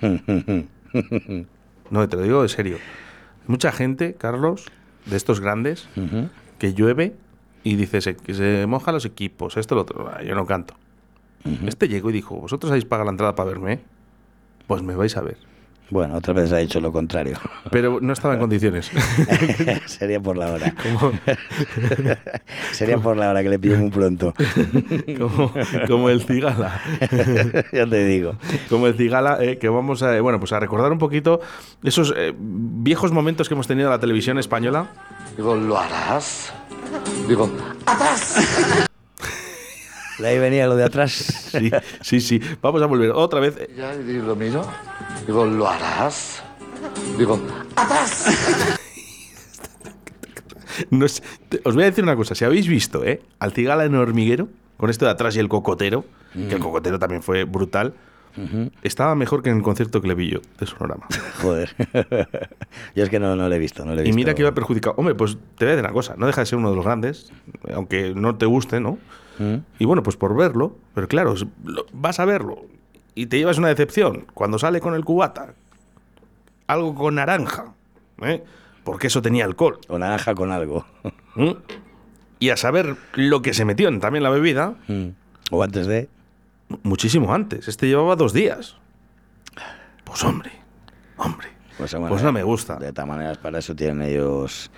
No, 1.90 2.08
te 2.08 2.16
lo 2.16 2.22
digo 2.22 2.42
de 2.42 2.48
serio. 2.48 2.78
Mucha 3.46 3.70
gente, 3.70 4.14
Carlos, 4.14 4.66
de 5.06 5.16
estos 5.16 5.40
grandes, 5.40 5.86
que 6.58 6.72
llueve 6.72 7.14
y 7.62 7.76
dice 7.76 8.00
se- 8.00 8.16
que 8.16 8.32
se 8.34 8.66
mojan 8.66 8.94
los 8.94 9.04
equipos, 9.04 9.56
esto, 9.58 9.74
lo 9.74 9.82
otro. 9.82 10.08
Ah, 10.12 10.22
Yo 10.22 10.34
no 10.34 10.46
canto. 10.46 10.74
Este 11.66 11.88
llegó 11.88 12.08
y 12.10 12.14
dijo, 12.14 12.36
¿vosotros 12.36 12.70
habéis 12.70 12.86
pagado 12.86 13.04
la 13.06 13.10
entrada 13.10 13.34
para 13.34 13.50
verme? 13.50 13.80
Pues 14.66 14.82
me 14.82 14.96
vais 14.96 15.14
a 15.16 15.20
ver. 15.20 15.36
Bueno, 15.90 16.16
otra 16.16 16.32
vez 16.32 16.50
ha 16.52 16.56
dicho 16.58 16.80
lo 16.80 16.90
contrario. 16.92 17.38
Pero 17.70 17.98
no 18.00 18.12
estaba 18.12 18.34
en 18.34 18.40
condiciones. 18.40 18.90
Sería 19.86 20.18
por 20.18 20.36
la 20.36 20.52
hora. 20.52 20.74
Sería 22.72 22.98
por 22.98 23.16
la 23.16 23.30
hora 23.30 23.42
que 23.42 23.50
le 23.50 23.58
pillo 23.58 23.78
muy 23.78 23.90
pronto. 23.90 24.34
como, 25.18 25.52
como 25.86 26.08
el 26.08 26.22
cigala. 26.22 26.80
ya 27.72 27.86
te 27.86 28.04
digo. 28.06 28.36
Como 28.68 28.86
el 28.86 28.94
cigala, 28.94 29.38
eh, 29.42 29.58
que 29.58 29.68
vamos 29.68 30.02
a, 30.02 30.16
eh, 30.16 30.20
bueno, 30.20 30.38
pues 30.38 30.52
a 30.52 30.60
recordar 30.60 30.90
un 30.90 30.98
poquito 30.98 31.40
esos 31.82 32.14
eh, 32.16 32.32
viejos 32.36 33.12
momentos 33.12 33.48
que 33.48 33.54
hemos 33.54 33.66
tenido 33.66 33.88
en 33.88 33.92
la 33.92 34.00
televisión 34.00 34.38
española. 34.38 34.88
Digo, 35.36 35.54
¿lo 35.54 35.78
harás? 35.78 36.52
Digo, 37.28 37.50
¡atrás! 37.86 38.88
De 40.18 40.28
ahí 40.28 40.38
venía 40.38 40.66
lo 40.66 40.76
de 40.76 40.84
atrás. 40.84 41.10
Sí, 41.10 41.70
sí, 42.00 42.20
sí. 42.20 42.40
Vamos 42.62 42.80
a 42.82 42.86
volver 42.86 43.10
otra 43.10 43.40
vez. 43.40 43.58
Ya 43.76 43.92
lo 43.94 44.36
miro. 44.36 44.64
Digo, 45.26 45.46
¿lo 45.46 45.68
harás? 45.68 46.42
Digo, 47.18 47.40
te- 51.48 51.60
os 51.64 51.74
voy 51.74 51.84
a 51.84 51.86
decir 51.86 52.04
una 52.04 52.16
cosa. 52.16 52.34
Si 52.34 52.44
habéis 52.44 52.68
visto 52.68 53.04
eh, 53.04 53.22
al 53.38 53.52
cigala 53.52 53.84
en 53.84 53.94
hormiguero, 53.94 54.48
con 54.76 54.90
esto 54.90 55.04
de 55.04 55.12
atrás 55.12 55.36
y 55.36 55.40
el 55.40 55.48
cocotero, 55.48 56.04
que 56.32 56.54
el 56.54 56.60
cocotero 56.60 56.98
también 56.98 57.22
fue 57.22 57.44
brutal, 57.44 57.94
estaba 58.82 59.14
mejor 59.14 59.42
que 59.42 59.50
en 59.50 59.58
el 59.58 59.62
concierto 59.62 60.00
que 60.00 60.08
le 60.08 60.14
vi 60.16 60.28
yo 60.30 60.40
de 60.58 60.66
Sonorama. 60.66 61.06
Joder. 61.42 61.74
Yo 62.96 63.04
es 63.04 63.08
que 63.10 63.20
no, 63.20 63.36
no 63.36 63.48
lo 63.48 63.54
he 63.54 63.58
visto. 63.58 63.84
No 63.84 63.92
lo 63.94 64.00
he 64.00 64.02
Y 64.02 64.06
visto. 64.06 64.16
mira 64.16 64.34
que 64.34 64.42
iba 64.42 64.52
perjudicado. 64.52 64.96
Hombre, 64.98 65.14
pues 65.14 65.38
te 65.56 65.64
voy 65.64 65.72
a 65.72 65.76
decir 65.76 65.84
una 65.84 65.92
cosa. 65.94 66.14
No 66.18 66.26
deja 66.26 66.40
de 66.40 66.46
ser 66.46 66.58
uno 66.58 66.70
de 66.70 66.76
los 66.76 66.84
grandes, 66.84 67.32
aunque 67.72 68.12
no 68.14 68.34
te 68.36 68.46
guste, 68.46 68.80
¿no? 68.80 68.98
¿Mm? 69.38 69.54
Y 69.78 69.84
bueno, 69.84 70.02
pues 70.02 70.16
por 70.16 70.36
verlo, 70.36 70.76
pero 70.94 71.06
claro, 71.08 71.34
vas 71.92 72.18
a 72.20 72.24
verlo 72.24 72.62
y 73.14 73.26
te 73.26 73.38
llevas 73.38 73.58
una 73.58 73.68
decepción 73.68 74.26
cuando 74.34 74.58
sale 74.58 74.80
con 74.80 74.94
el 74.94 75.04
cubata, 75.04 75.54
algo 76.66 76.94
con 76.94 77.16
naranja, 77.16 77.74
¿eh? 78.22 78.42
porque 78.84 79.06
eso 79.08 79.22
tenía 79.22 79.44
alcohol. 79.44 79.78
O 79.88 79.98
naranja 79.98 80.34
con 80.34 80.52
algo. 80.52 80.84
¿eh? 81.36 81.56
Y 82.40 82.50
a 82.50 82.56
saber 82.58 82.96
lo 83.14 83.40
que 83.40 83.54
se 83.54 83.64
metió 83.64 83.88
en 83.88 84.00
también 84.00 84.22
la 84.22 84.28
bebida, 84.30 84.74
Mm. 84.88 85.08
O 85.50 85.62
antes 85.62 85.86
de. 85.86 86.08
muchísimo 86.82 87.32
antes. 87.32 87.68
Este 87.68 87.86
llevaba 87.86 88.16
dos 88.16 88.32
días. 88.32 88.76
Pues 90.04 90.22
hombre, 90.24 90.50
hombre. 91.16 91.48
Pues, 91.78 91.94
Pues 92.08 92.22
no 92.22 92.32
me 92.32 92.42
gusta. 92.42 92.76
De 92.76 92.92
todas 92.92 93.08
maneras, 93.08 93.38
para 93.38 93.58
eso 93.60 93.74
tienen 93.74 94.02
ellos 94.02 94.70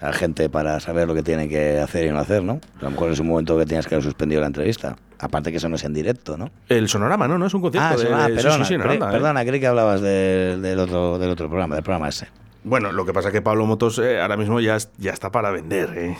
a 0.00 0.12
gente 0.12 0.48
para 0.48 0.80
saber 0.80 1.06
lo 1.08 1.14
que 1.14 1.22
tiene 1.22 1.48
que 1.48 1.78
hacer 1.78 2.06
y 2.06 2.10
no 2.10 2.18
hacer, 2.18 2.42
¿no? 2.42 2.60
A 2.80 2.84
lo 2.84 2.90
mejor 2.90 3.10
es 3.10 3.20
un 3.20 3.26
momento 3.28 3.58
que 3.58 3.66
tienes 3.66 3.86
que 3.86 3.94
haber 3.96 4.04
suspendido 4.04 4.40
la 4.40 4.46
entrevista. 4.46 4.96
Aparte 5.22 5.50
que 5.50 5.58
eso 5.58 5.68
no 5.68 5.76
es 5.76 5.84
en 5.84 5.92
directo, 5.92 6.38
¿no? 6.38 6.50
El 6.68 6.88
sonorama, 6.88 7.28
¿no? 7.28 7.36
No 7.38 7.46
es 7.46 7.52
un 7.54 7.60
concierto. 7.60 7.88
Ah, 7.92 7.96
de, 7.96 8.04
eso- 8.04 8.14
ah, 8.16 8.28
de- 8.28 8.36
sí, 8.36 8.42
perdona, 8.42 8.64
sí, 8.64 8.68
sí, 8.68 8.74
en 8.74 8.80
cre- 8.80 8.84
Aranda, 8.84 9.08
¿eh? 9.08 9.12
perdona, 9.12 9.44
creí 9.44 9.60
que 9.60 9.66
hablabas 9.66 10.00
del, 10.00 10.62
del 10.62 10.78
otro, 10.78 11.18
del 11.18 11.30
otro 11.30 11.48
programa, 11.48 11.74
del 11.74 11.84
programa 11.84 12.08
ese. 12.08 12.28
Bueno, 12.64 12.90
lo 12.92 13.04
que 13.06 13.12
pasa 13.12 13.28
es 13.28 13.32
que 13.32 13.42
Pablo 13.42 13.66
Motos 13.66 13.98
eh, 13.98 14.20
ahora 14.20 14.36
mismo 14.36 14.60
ya, 14.60 14.76
ya 14.98 15.12
está 15.12 15.30
para 15.30 15.50
vender. 15.50 15.90
¿eh? 15.96 16.16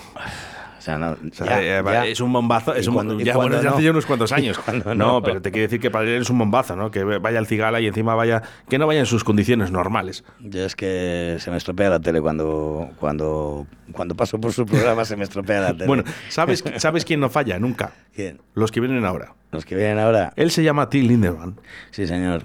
O 0.80 0.82
sea, 0.82 0.96
no, 0.96 1.10
O 1.10 1.16
sea, 1.34 1.46
ya- 1.46 1.80
eh, 1.80 1.82
ya. 1.84 2.06
Es 2.06 2.20
un 2.22 2.32
bombazo. 2.32 2.74
¿Y 2.74 2.80
Es 2.80 2.88
un, 2.88 3.18
ya, 3.18 3.36
bueno, 3.36 3.60
no? 3.62 3.70
hace 3.70 3.82
ya 3.82 3.90
unos 3.90 4.06
cuantos 4.06 4.30
¿Y 4.32 4.34
años. 4.34 4.58
no, 4.86 4.94
no? 4.94 5.22
pero 5.22 5.42
te 5.42 5.50
quiere 5.50 5.66
decir 5.66 5.78
que 5.78 5.90
para 5.90 6.06
él 6.06 6.22
es 6.22 6.30
un 6.30 6.38
bombazo, 6.38 6.74
¿no? 6.74 6.90
Que 6.90 7.04
vaya 7.04 7.38
al 7.38 7.46
cigala 7.46 7.80
y 7.82 7.86
encima 7.86 8.14
vaya. 8.14 8.40
Que 8.66 8.78
no 8.78 8.86
vaya 8.86 9.00
en 9.00 9.04
sus 9.06 9.22
condiciones 9.22 9.70
normales. 9.70 10.24
Yo 10.40 10.64
es 10.64 10.74
que 10.76 11.36
se 11.38 11.50
me 11.50 11.58
estropea 11.58 11.90
la 11.90 12.00
tele 12.00 12.22
cuando, 12.22 12.88
cuando, 12.98 13.66
cuando 13.92 14.14
paso 14.14 14.40
por 14.40 14.54
su 14.54 14.64
programa, 14.64 15.04
se 15.04 15.16
me 15.16 15.24
estropea 15.24 15.60
la 15.60 15.72
tele. 15.74 15.86
Bueno, 15.86 16.04
¿sabes, 16.30 16.64
¿sabes 16.78 17.04
quién 17.04 17.20
no 17.20 17.28
falla 17.28 17.58
nunca? 17.58 17.92
¿Quién? 18.14 18.40
Los 18.54 18.72
que 18.72 18.80
vienen 18.80 19.04
ahora. 19.04 19.34
Los 19.52 19.66
que 19.66 19.76
vienen 19.76 19.98
ahora. 19.98 20.32
Él 20.36 20.50
se 20.50 20.62
llama 20.62 20.88
Till 20.88 21.06
Lindemann. 21.08 21.60
Sí, 21.90 22.06
señor. 22.06 22.44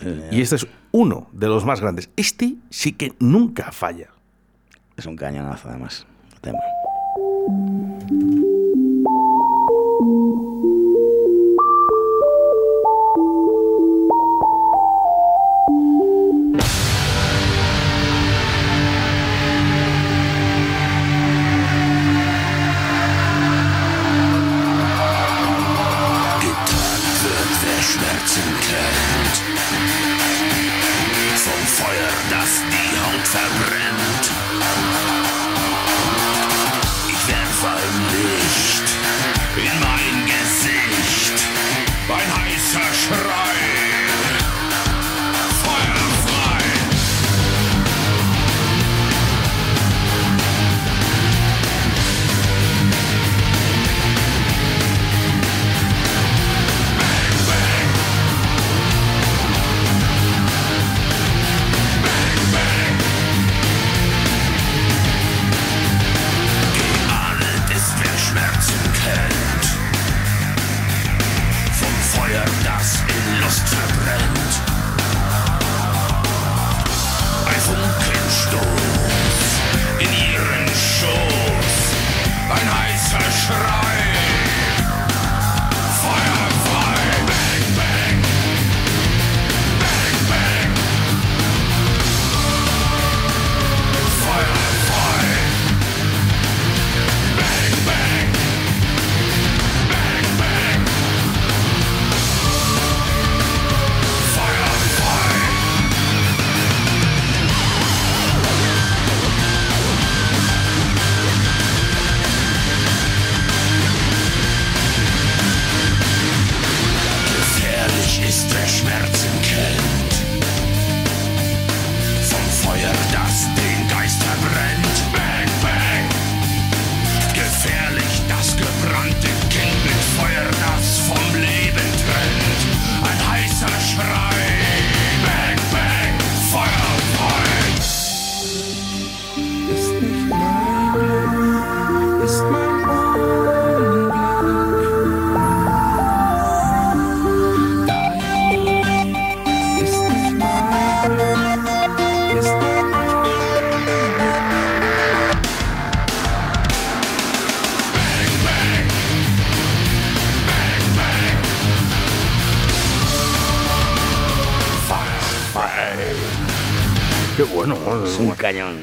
Sí, 0.00 0.04
señor. 0.10 0.32
Y 0.34 0.40
este 0.40 0.56
es 0.56 0.66
uno 0.90 1.28
de 1.32 1.46
los 1.46 1.64
más 1.64 1.80
grandes. 1.80 2.10
Este 2.16 2.54
sí 2.70 2.90
que 2.92 3.12
nunca 3.20 3.70
falla. 3.70 4.08
Es 4.96 5.06
un 5.06 5.14
cañonazo, 5.14 5.68
además. 5.68 6.06
tema. 6.40 6.58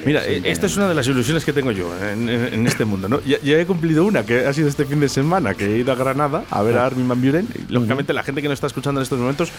Mira, 0.06 0.24
eh, 0.26 0.42
esta 0.46 0.68
es 0.68 0.78
una 0.78 0.88
de 0.88 0.94
las 0.96 1.08
ilusiones 1.08 1.44
que 1.44 1.52
tengo 1.54 1.72
yo 1.72 1.90
en, 2.08 2.30
en- 2.30 2.68
este 2.68 2.86
mundo. 2.86 3.10
¿no? 3.10 3.22
Ya, 3.24 3.40
ya 3.42 3.60
he 3.60 3.66
cumplido 3.66 4.06
una, 4.06 4.24
que 4.26 4.46
ha 4.46 4.54
sido 4.54 4.68
este 4.68 4.86
fin 4.86 5.00
de 5.00 5.10
semana, 5.10 5.54
que 5.56 5.66
he 5.66 5.78
ido 5.80 5.92
a 5.92 5.96
Granada 5.96 6.44
a 6.50 6.62
ver 6.62 6.78
a 6.78 6.86
Armin 6.86 7.08
Van 7.08 7.22
Buren. 7.22 7.48
Lógicamente, 7.70 8.14
la 8.14 8.24
gente 8.24 8.42
que 8.42 8.48
nos 8.48 8.56
está 8.56 8.68
escuchando 8.68 9.00
en 9.02 9.04
estos 9.04 9.18
momentos 9.20 9.50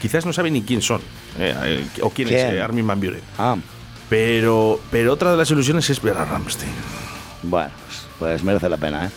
quizás 0.00 0.24
no 0.24 0.32
sabe 0.32 0.50
ni 0.50 0.62
quién 0.62 0.80
son 0.82 1.00
eh, 1.38 1.54
eh, 1.64 1.86
o 2.02 2.10
quién, 2.10 2.28
es 2.28 2.34
eh, 2.54 2.60
Armin 2.62 2.86
Van 2.86 3.00
Buren. 3.00 3.20
Ah, 3.38 3.56
Pero, 4.08 4.80
pero 4.90 5.12
otra 5.12 5.32
de 5.32 5.36
las 5.36 5.50
ilusiones 5.50 5.88
es 5.90 6.00
ver 6.00 6.16
a 6.16 6.24
Ramstein. 6.24 6.70
bueno, 7.42 7.70
pues 8.18 8.42
merece 8.42 8.68
la 8.68 8.76
pena, 8.76 9.06
¿eh? 9.06 9.10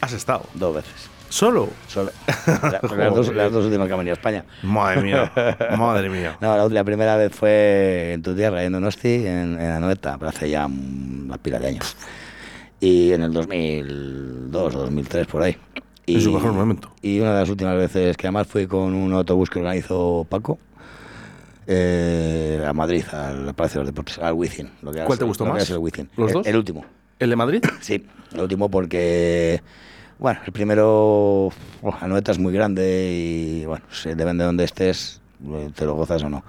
Has 0.00 0.12
estado. 0.12 0.44
Dos 0.54 0.74
veces. 0.74 0.92
¿Solo? 1.28 1.68
Solo- 1.88 2.10
la- 2.62 2.80
las, 2.96 3.14
dos, 3.14 3.34
las 3.34 3.52
dos 3.52 3.64
últimas 3.66 3.86
que 3.86 3.92
han 3.92 3.98
venido 3.98 4.12
a 4.12 4.18
España. 4.18 4.44
Madre 4.62 5.02
mía. 5.02 5.32
Madre 5.78 6.08
mía. 6.08 6.36
No, 6.40 6.56
la, 6.56 6.68
la 6.68 6.84
primera 6.84 7.16
vez 7.16 7.32
fue 7.34 8.12
en 8.14 8.22
tu 8.22 8.34
tierra, 8.34 8.62
en 8.64 8.72
Donosti, 8.72 9.26
en, 9.26 9.60
en 9.60 9.70
Anoeta, 9.72 10.16
pero 10.18 10.28
hace 10.30 10.48
ya 10.50 10.66
una 10.66 11.36
pila 11.38 11.58
de 11.58 11.68
años. 11.68 11.96
Y 12.80 13.12
en 13.12 13.22
el 13.22 13.32
2002 13.32 14.74
o 14.74 14.78
2003, 14.80 15.26
por 15.26 15.42
ahí. 15.42 15.56
Y, 16.06 16.16
En 16.16 16.20
su 16.20 16.32
mejor 16.32 16.52
momento. 16.52 16.92
Y 17.02 17.18
una 17.20 17.32
de 17.34 17.40
las 17.40 17.48
últimas 17.48 17.76
veces 17.76 18.16
que 18.16 18.26
además 18.28 18.46
fui 18.46 18.66
con 18.66 18.94
un 18.94 19.12
autobús 19.12 19.50
que 19.50 19.58
organizó 19.58 20.24
Paco 20.28 20.58
eh, 21.66 22.64
a 22.66 22.72
Madrid, 22.72 23.02
al 23.12 23.54
Palacio 23.54 23.80
de 23.80 23.84
los 23.86 23.92
Deportes, 23.94 24.18
al 24.18 24.34
Wizzing. 24.34 24.70
¿Cuál 25.06 25.18
te 25.18 25.24
gustó 25.24 25.44
más? 25.46 25.68
el. 25.68 25.76
¿Los 26.16 26.28
El- 26.28 26.32
dos? 26.34 26.46
El 26.46 26.56
último. 26.56 26.84
¿El 27.18 27.30
de 27.30 27.36
Madrid? 27.36 27.64
Sí, 27.80 28.06
el 28.34 28.40
último 28.40 28.70
porque, 28.70 29.62
bueno, 30.18 30.40
el 30.46 30.52
primero, 30.52 30.86
oh, 31.48 31.94
Anoeta 32.00 32.32
es 32.32 32.38
muy 32.38 32.52
grande 32.52 33.10
y, 33.12 33.64
bueno, 33.66 33.84
se 33.90 34.14
depende 34.14 34.42
de 34.42 34.46
donde 34.46 34.64
estés, 34.64 35.20
eh, 35.46 35.70
te 35.74 35.84
lo 35.84 35.94
gozas 35.94 36.22
o 36.22 36.28
no. 36.30 36.42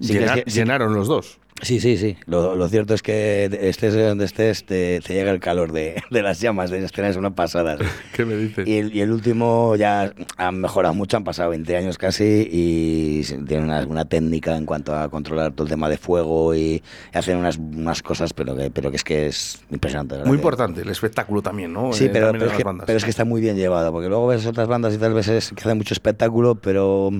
Sí 0.00 0.08
que 0.12 0.12
es 0.14 0.20
Llena- 0.30 0.34
que- 0.44 0.50
sí- 0.50 0.58
llenaron 0.58 0.94
los 0.94 1.08
dos. 1.08 1.38
Sí, 1.62 1.78
sí, 1.80 1.96
sí. 1.96 2.16
Lo, 2.26 2.56
lo 2.56 2.68
cierto 2.68 2.94
es 2.94 3.02
que 3.02 3.44
estés 3.62 3.94
donde 3.94 4.24
estés, 4.24 4.64
te, 4.64 5.00
te 5.00 5.14
llega 5.14 5.30
el 5.30 5.38
calor 5.40 5.72
de, 5.72 6.02
de 6.10 6.22
las 6.22 6.40
llamas 6.40 6.68
de 6.70 6.84
escena, 6.84 7.08
es 7.08 7.16
una 7.16 7.34
pasada. 7.34 7.78
sí. 7.78 7.84
¿Qué 8.12 8.24
me 8.24 8.36
dices? 8.36 8.66
Y 8.66 8.78
el, 8.78 8.94
y 8.94 9.00
el 9.00 9.12
último 9.12 9.76
ya 9.76 10.12
han 10.36 10.60
mejorado 10.60 10.94
mucho, 10.94 11.16
han 11.16 11.24
pasado 11.24 11.50
20 11.50 11.76
años 11.76 11.96
casi 11.96 12.48
y 12.50 13.22
tienen 13.46 13.64
una, 13.66 13.86
una 13.86 14.04
técnica 14.04 14.56
en 14.56 14.66
cuanto 14.66 14.94
a 14.94 15.08
controlar 15.08 15.52
todo 15.52 15.64
el 15.66 15.70
tema 15.70 15.88
de 15.88 15.96
fuego 15.96 16.54
y 16.54 16.82
hacen 17.12 17.36
unas, 17.38 17.56
unas 17.56 18.02
cosas, 18.02 18.32
pero 18.32 18.56
que, 18.56 18.70
pero 18.70 18.90
que 18.90 18.96
es 18.96 19.04
que 19.04 19.26
es 19.28 19.62
impresionante. 19.70 20.16
Muy 20.18 20.24
Que- 20.30 20.34
importante, 20.34 20.80
el 20.82 20.88
espectáculo 20.90 21.40
también, 21.40 21.72
¿no? 21.72 21.92
Sí, 21.92 22.06
Eh, 22.06 22.10
pero, 22.12 22.32
pero 22.32 22.46
es 22.46 22.50
las 22.52 22.58
que, 22.58 22.64
pero 22.84 22.98
es 22.98 23.04
que 23.04 23.10
está 23.10 23.24
muy 23.24 23.40
bien 23.40 23.56
llevado, 23.56 23.92
porque 23.92 24.08
luego 24.08 24.26
ves 24.26 24.44
otras 24.44 24.66
bandas 24.66 24.92
y 24.92 24.98
tal 24.98 25.14
veces 25.14 25.50
que 25.54 25.60
hacen 25.62 25.78
mucho 25.78 25.94
espectáculo, 25.94 26.56
pero 26.56 27.10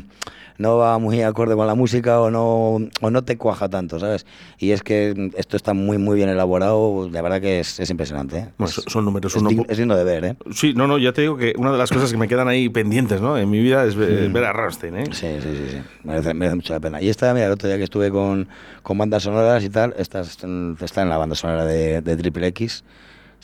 no 0.58 0.76
va 0.76 0.98
muy 0.98 1.20
acorde 1.22 1.54
con 1.56 1.66
la 1.66 1.74
música 1.74 2.20
o 2.20 2.30
no, 2.30 2.78
o 3.00 3.10
no 3.10 3.24
te 3.24 3.36
cuaja 3.36 3.68
tanto, 3.68 3.98
¿sabes? 3.98 4.24
Y 4.58 4.70
es 4.70 4.82
que 4.82 5.30
esto 5.36 5.56
está 5.56 5.74
muy, 5.74 5.98
muy 5.98 6.16
bien 6.16 6.28
elaborado, 6.28 7.08
la 7.10 7.22
verdad 7.22 7.40
que 7.40 7.60
es, 7.60 7.80
es 7.80 7.90
impresionante. 7.90 8.36
¿eh? 8.38 8.48
Bueno, 8.58 8.72
Es- 8.76 8.84
son- 8.92 9.04
números 9.04 9.34
es, 9.34 9.40
uno 9.42 9.50
dig- 9.50 9.56
po- 9.58 9.66
es 9.68 9.78
digno 9.78 9.96
de 9.96 10.04
ver, 10.04 10.24
¿eh? 10.24 10.36
Sí, 10.52 10.72
no, 10.74 10.86
no, 10.86 10.98
ya 10.98 11.12
te 11.12 11.22
digo 11.22 11.36
que 11.36 11.54
una 11.56 11.72
de 11.72 11.78
las 11.78 11.90
cosas 11.90 12.10
que 12.12 12.16
me 12.18 12.28
quedan 12.28 12.48
ahí 12.48 12.68
pendientes, 12.68 13.20
¿no? 13.20 13.36
En 13.36 13.50
mi 13.50 13.60
vida 13.60 13.84
es 13.84 13.96
Mm. 13.96 14.00
ve- 14.00 14.28
ver 14.28 14.44
a 14.44 14.52
Rammstein, 14.52 14.96
¿eh? 14.96 15.04
Sí, 15.12 15.26
sí, 15.42 15.48
sí, 15.56 15.64
sí. 15.72 15.78
Merece, 16.04 16.34
merece 16.34 16.56
mucho 16.56 16.72
la 16.72 16.80
pena. 16.80 17.00
Y 17.02 17.08
esta, 17.08 17.32
mira, 17.34 17.46
el 17.46 17.52
otro 17.52 17.68
día 17.68 17.76
que 17.78 17.84
estuve 17.84 18.10
con, 18.10 18.48
con 18.82 18.96
bandas 18.98 19.22
sonoras 19.24 19.64
y 19.64 19.70
tal, 19.70 19.94
esta 19.98 20.20
está 20.20 20.46
en, 20.46 20.76
está 20.80 21.02
en 21.02 21.08
la 21.08 21.18
banda 21.18 21.34
sonora 21.34 21.64
de, 21.64 22.00
de 22.00 22.16
Triple 22.16 22.46
X. 22.48 22.84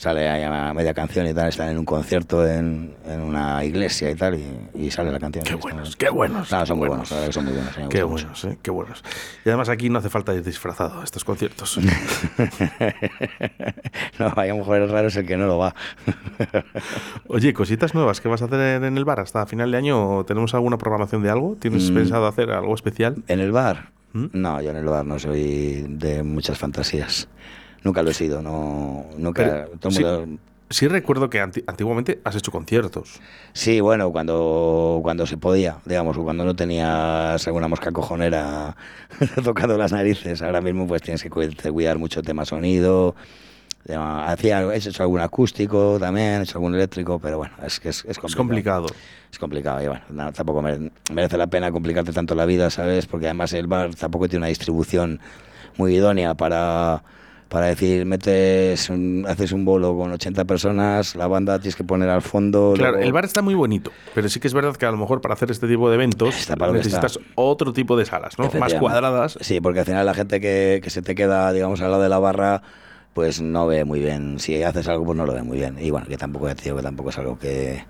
Sale 0.01 0.27
ahí 0.27 0.41
a 0.41 0.73
media 0.73 0.95
canción 0.95 1.27
y 1.27 1.33
tal, 1.35 1.49
están 1.49 1.69
en 1.69 1.77
un 1.77 1.85
concierto 1.85 2.43
en, 2.47 2.95
en 3.05 3.21
una 3.21 3.63
iglesia 3.63 4.09
y 4.09 4.15
tal, 4.15 4.33
y, 4.33 4.85
y 4.85 4.89
sale 4.89 5.11
la 5.11 5.19
canción. 5.19 5.45
Qué 5.45 5.53
buenos, 5.53 5.95
qué 5.95 6.09
buenos. 6.09 6.47
Claro, 6.47 6.65
son 6.65 6.77
qué 6.77 6.79
muy 6.79 6.87
buenos. 6.87 7.09
buenos, 7.11 7.11
verdad 7.11 7.27
que 7.27 7.33
son 7.33 7.45
muy 7.45 7.53
buenos. 7.53 7.75
Qué 7.93 8.01
buenos, 8.03 8.45
¿eh? 8.45 8.57
Qué 8.63 8.71
buenos. 8.71 9.03
Y 9.45 9.49
además 9.49 9.69
aquí 9.69 9.91
no 9.91 9.99
hace 9.99 10.09
falta 10.09 10.33
ir 10.33 10.43
disfrazado 10.43 11.01
a 11.01 11.03
estos 11.03 11.23
conciertos. 11.23 11.77
no, 14.17 14.33
hay 14.37 14.49
a 14.49 14.53
lo 14.53 14.57
mejor 14.59 14.81
es 14.81 14.89
raro 14.89 15.07
es 15.09 15.15
el 15.17 15.27
que 15.27 15.37
no 15.37 15.45
lo 15.45 15.59
va. 15.59 15.75
Oye, 17.27 17.53
cositas 17.53 17.93
nuevas 17.93 18.21
que 18.21 18.27
vas 18.27 18.41
a 18.41 18.45
hacer 18.45 18.83
en 18.83 18.97
el 18.97 19.05
bar 19.05 19.19
hasta 19.19 19.45
final 19.45 19.69
de 19.71 19.77
año. 19.77 20.23
¿Tenemos 20.25 20.55
alguna 20.55 20.79
programación 20.79 21.21
de 21.21 21.29
algo? 21.29 21.57
¿Tienes 21.59 21.91
Mm. 21.91 21.93
pensado 21.93 22.25
hacer 22.25 22.49
algo 22.49 22.73
especial? 22.73 23.17
¿En 23.27 23.39
el 23.39 23.51
bar? 23.51 23.91
¿Mm? 24.13 24.25
No, 24.33 24.59
yo 24.61 24.71
en 24.71 24.77
el 24.77 24.85
bar 24.85 25.05
no 25.05 25.19
soy 25.19 25.85
de 25.87 26.23
muchas 26.23 26.57
fantasías. 26.57 27.29
Nunca 27.83 28.03
lo 28.03 28.11
he 28.11 28.13
sido, 28.13 28.41
no, 28.41 29.05
nunca. 29.17 29.43
Pero, 29.43 29.79
todo 29.79 29.91
sí, 29.91 30.03
mundo- 30.03 30.39
sí 30.69 30.87
recuerdo 30.87 31.29
que 31.29 31.39
anti- 31.41 31.63
antiguamente 31.65 32.21
has 32.23 32.35
hecho 32.35 32.51
conciertos. 32.51 33.19
Sí, 33.53 33.81
bueno, 33.81 34.11
cuando, 34.11 34.99
cuando 35.01 35.25
se 35.25 35.37
podía, 35.37 35.77
digamos, 35.85 36.15
o 36.17 36.23
cuando 36.23 36.45
no 36.45 36.55
tenías 36.55 37.45
alguna 37.47 37.67
mosca 37.67 37.91
cojonera 37.91 38.75
tocando 39.43 39.77
las 39.77 39.91
narices. 39.91 40.41
Ahora 40.41 40.61
mismo 40.61 40.87
pues 40.87 41.01
tienes 41.01 41.23
que 41.23 41.29
cuidar 41.29 41.97
mucho 41.97 42.19
el 42.19 42.25
tema 42.25 42.45
sonido. 42.45 43.15
Hacía, 43.89 44.61
he 44.61 44.77
hecho 44.77 45.01
algún 45.01 45.21
acústico 45.21 45.97
también, 45.99 46.41
he 46.41 46.43
hecho 46.43 46.59
algún 46.59 46.75
eléctrico, 46.75 47.17
pero 47.19 47.39
bueno, 47.39 47.55
es 47.65 47.79
que 47.79 47.89
es, 47.89 48.05
es 48.07 48.19
complicado. 48.19 48.27
Es 48.29 48.35
complicado. 48.35 48.85
Es 49.31 49.39
complicado 49.39 49.83
y 49.83 49.87
bueno, 49.87 50.03
no, 50.11 50.31
tampoco 50.31 50.61
mere- 50.61 50.91
merece 51.11 51.35
la 51.37 51.47
pena 51.47 51.71
complicarte 51.71 52.13
tanto 52.13 52.35
la 52.35 52.45
vida, 52.45 52.69
¿sabes? 52.69 53.07
Porque 53.07 53.25
además 53.25 53.53
el 53.53 53.65
bar 53.65 53.95
tampoco 53.95 54.27
tiene 54.29 54.41
una 54.41 54.47
distribución 54.49 55.19
muy 55.77 55.95
idónea 55.95 56.35
para, 56.35 57.01
para 57.51 57.65
decir, 57.65 58.05
metes, 58.05 58.89
un- 58.89 59.25
haces 59.27 59.51
un 59.51 59.65
bolo 59.65 59.93
con 59.97 60.09
80 60.13 60.45
personas, 60.45 61.15
la 61.17 61.27
banda 61.27 61.59
tienes 61.59 61.75
que 61.75 61.83
poner 61.83 62.07
al 62.07 62.21
fondo. 62.21 62.71
Claro, 62.77 62.93
luego- 62.93 63.05
el 63.05 63.11
bar 63.11 63.25
está 63.25 63.41
muy 63.41 63.55
bonito, 63.55 63.91
pero 64.15 64.29
sí 64.29 64.39
que 64.39 64.47
es 64.47 64.53
verdad 64.53 64.73
que 64.77 64.85
a 64.85 64.91
lo 64.91 64.95
mejor 64.95 65.19
para 65.19 65.33
hacer 65.33 65.51
este 65.51 65.67
tipo 65.67 65.89
de 65.89 65.95
eventos 65.95 66.33
necesitas 66.77 67.19
otro 67.35 67.73
tipo 67.73 67.97
de 67.97 68.05
salas, 68.05 68.39
¿no? 68.39 68.45
Más 68.61 68.71
cuadradas. 68.79 69.37
Sí, 69.41 69.59
porque 69.59 69.79
al 69.81 69.85
final 69.85 70.05
la 70.05 70.13
gente 70.13 70.39
que, 70.39 70.79
que 70.81 70.89
se 70.89 71.01
te 71.01 71.13
queda, 71.13 71.51
digamos, 71.51 71.81
al 71.81 71.91
lado 71.91 72.01
de 72.03 72.07
la 72.09 72.19
barra, 72.19 72.61
pues 73.13 73.41
no 73.41 73.67
ve 73.67 73.83
muy 73.83 73.99
bien. 73.99 74.39
Si 74.39 74.63
haces 74.63 74.87
algo, 74.87 75.03
pues 75.03 75.17
no 75.17 75.25
lo 75.25 75.33
ve 75.33 75.43
muy 75.43 75.57
bien. 75.57 75.75
Y 75.77 75.89
bueno, 75.91 76.07
que 76.07 76.15
tampoco, 76.17 76.47
te 76.55 76.63
digo, 76.63 76.77
que 76.77 76.83
tampoco 76.83 77.09
es 77.09 77.17
algo 77.17 77.37
que, 77.37 77.83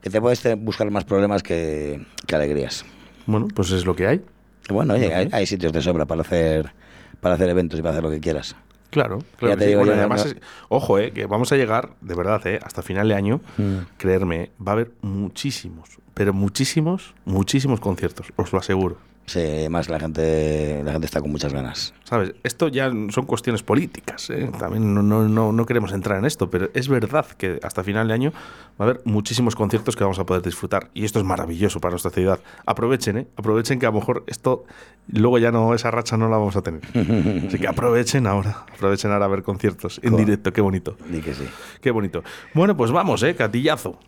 que 0.00 0.10
te 0.10 0.20
puedes 0.20 0.42
buscar 0.58 0.90
más 0.90 1.04
problemas 1.04 1.44
que, 1.44 2.04
que 2.26 2.34
alegrías. 2.34 2.84
Bueno, 3.26 3.46
pues 3.54 3.70
es 3.70 3.86
lo 3.86 3.94
que 3.94 4.08
hay. 4.08 4.20
Bueno, 4.68 4.94
oye, 4.94 5.14
hay, 5.14 5.28
hay 5.30 5.46
sitios 5.46 5.72
de 5.72 5.80
sobra 5.80 6.06
para 6.06 6.22
hacer, 6.22 6.72
para 7.20 7.36
hacer 7.36 7.48
eventos 7.50 7.78
y 7.78 7.82
para 7.82 7.92
hacer 7.92 8.02
lo 8.02 8.10
que 8.10 8.18
quieras. 8.18 8.56
Claro, 8.90 9.18
claro. 9.38 9.60
sí. 9.60 9.66
digo 9.66 9.80
Bueno, 9.80 9.94
además, 9.94 10.24
no- 10.24 10.30
es- 10.32 10.36
ojo, 10.68 10.98
eh, 10.98 11.12
que 11.12 11.26
vamos 11.26 11.52
a 11.52 11.56
llegar, 11.56 11.90
de 12.00 12.14
verdad, 12.14 12.46
eh, 12.46 12.58
hasta 12.62 12.82
final 12.82 13.08
de 13.08 13.14
año, 13.14 13.40
Mm. 13.58 13.76
creerme, 13.96 14.50
va 14.64 14.72
a 14.72 14.74
haber 14.74 14.92
muchísimos, 15.02 15.88
pero 16.14 16.32
muchísimos, 16.32 17.14
muchísimos 17.24 17.80
conciertos, 17.80 18.28
os 18.36 18.52
lo 18.52 18.58
aseguro. 18.58 18.96
Sí, 19.26 19.40
además 19.40 19.88
la 19.88 19.98
gente, 19.98 20.82
la 20.84 20.92
gente 20.92 21.06
está 21.06 21.20
con 21.20 21.32
muchas 21.32 21.52
ganas. 21.52 21.92
¿Sabes? 22.04 22.32
Esto 22.44 22.68
ya 22.68 22.88
son 23.10 23.26
cuestiones 23.26 23.64
políticas. 23.64 24.30
¿eh? 24.30 24.48
También 24.56 24.94
no, 24.94 25.02
no, 25.02 25.28
no, 25.28 25.50
no 25.52 25.66
queremos 25.66 25.92
entrar 25.92 26.18
en 26.20 26.24
esto, 26.26 26.48
pero 26.48 26.68
es 26.74 26.86
verdad 26.88 27.26
que 27.36 27.58
hasta 27.64 27.82
final 27.82 28.06
de 28.06 28.14
año 28.14 28.32
va 28.80 28.84
a 28.86 28.88
haber 28.88 29.00
muchísimos 29.04 29.56
conciertos 29.56 29.96
que 29.96 30.04
vamos 30.04 30.20
a 30.20 30.24
poder 30.24 30.42
disfrutar. 30.42 30.90
Y 30.94 31.04
esto 31.04 31.18
es 31.18 31.24
maravilloso 31.24 31.80
para 31.80 31.90
nuestra 31.90 32.12
ciudad. 32.12 32.38
Aprovechen, 32.66 33.18
¿eh? 33.18 33.26
Aprovechen 33.36 33.80
que 33.80 33.86
a 33.86 33.90
lo 33.90 33.98
mejor 33.98 34.22
esto, 34.28 34.64
luego 35.08 35.38
ya 35.38 35.50
no, 35.50 35.74
esa 35.74 35.90
racha 35.90 36.16
no 36.16 36.28
la 36.28 36.36
vamos 36.36 36.54
a 36.54 36.62
tener. 36.62 36.82
Así 37.48 37.58
que 37.58 37.66
aprovechen 37.66 38.28
ahora. 38.28 38.64
Aprovechen 38.74 39.10
ahora 39.10 39.24
a 39.24 39.28
ver 39.28 39.42
conciertos 39.42 39.98
en 40.04 40.12
Co- 40.12 40.18
directo. 40.18 40.52
Qué 40.52 40.60
bonito. 40.60 40.96
Di 41.10 41.20
que 41.20 41.34
sí. 41.34 41.48
Qué 41.80 41.90
bonito. 41.90 42.22
Bueno, 42.54 42.76
pues 42.76 42.92
vamos, 42.92 43.24
¿eh? 43.24 43.34
Catillazo. 43.34 43.98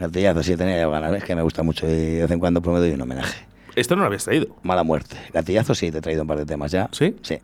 Gatillazo, 0.00 0.42
sí, 0.42 0.56
tenía 0.56 0.88
ganas, 0.88 1.14
es 1.14 1.22
que 1.24 1.36
me 1.36 1.42
gusta 1.42 1.62
mucho 1.62 1.86
y 1.86 1.90
de 1.90 2.22
vez 2.22 2.30
en 2.32 2.40
cuando 2.40 2.60
pues 2.60 2.74
me 2.74 2.80
doy 2.80 2.90
un 2.90 3.00
homenaje. 3.02 3.46
Esto 3.76 3.94
no 3.94 4.00
lo 4.00 4.06
habías 4.06 4.24
traído. 4.24 4.56
Mala 4.62 4.82
muerte. 4.82 5.16
Gatillazo, 5.32 5.74
sí, 5.74 5.92
te 5.92 5.98
he 5.98 6.00
traído 6.00 6.22
un 6.22 6.28
par 6.28 6.38
de 6.38 6.46
temas 6.46 6.72
ya. 6.72 6.88
¿Sí? 6.92 7.14
Sí. 7.22 7.38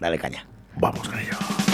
Dale 0.00 0.18
caña. 0.18 0.44
Vamos 0.76 1.08
con 1.08 1.18
ello. 1.18 1.69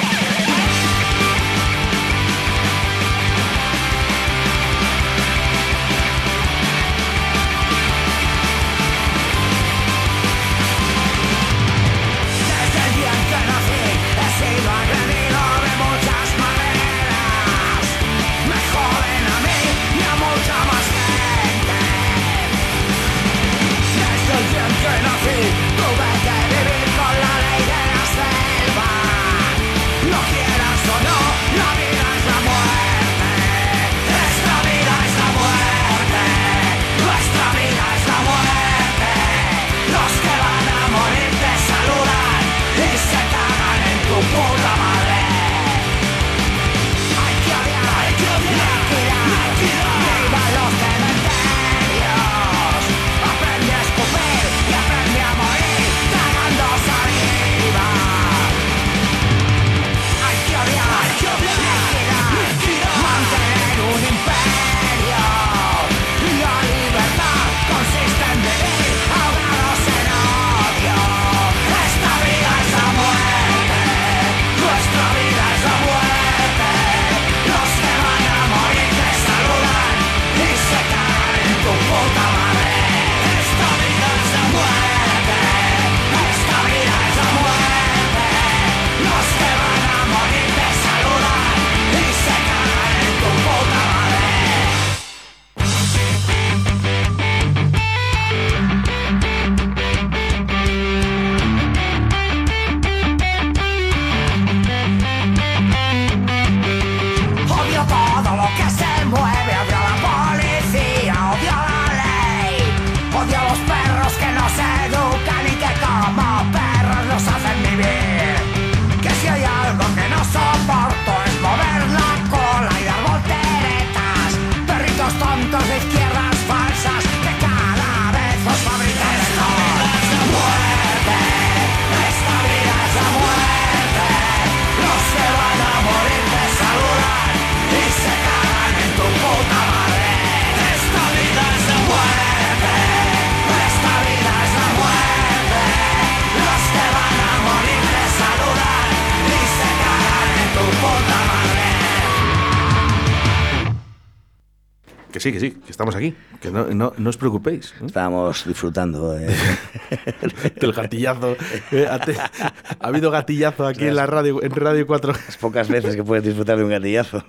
Sí, 155.27 155.33
que 155.33 155.40
sí, 155.40 155.50
que 155.52 155.70
estamos 155.70 155.94
aquí. 155.96 156.14
Que 156.40 156.50
no, 156.50 156.66
no, 156.66 156.92
no 156.96 157.10
os 157.10 157.16
preocupéis. 157.16 157.74
¿eh? 157.81 157.87
Estábamos 157.87 158.46
disfrutando 158.46 159.12
de... 159.12 159.27
Del 160.60 160.72
gatillazo. 160.72 161.37
Eh, 161.72 161.87
ha, 161.90 161.98
te- 161.98 162.16
ha 162.18 162.52
habido 162.81 163.10
gatillazo 163.10 163.66
aquí 163.66 163.87
en 163.87 163.96
la 163.96 164.06
radio, 164.06 164.42
en 164.42 164.50
Radio 164.52 164.87
4. 164.87 165.12
Las 165.12 165.37
pocas 165.37 165.68
veces 165.68 165.96
que 165.96 166.04
puedes 166.04 166.24
disfrutar 166.24 166.56
de 166.58 166.64
un 166.64 166.70
gatillazo. 166.70 167.24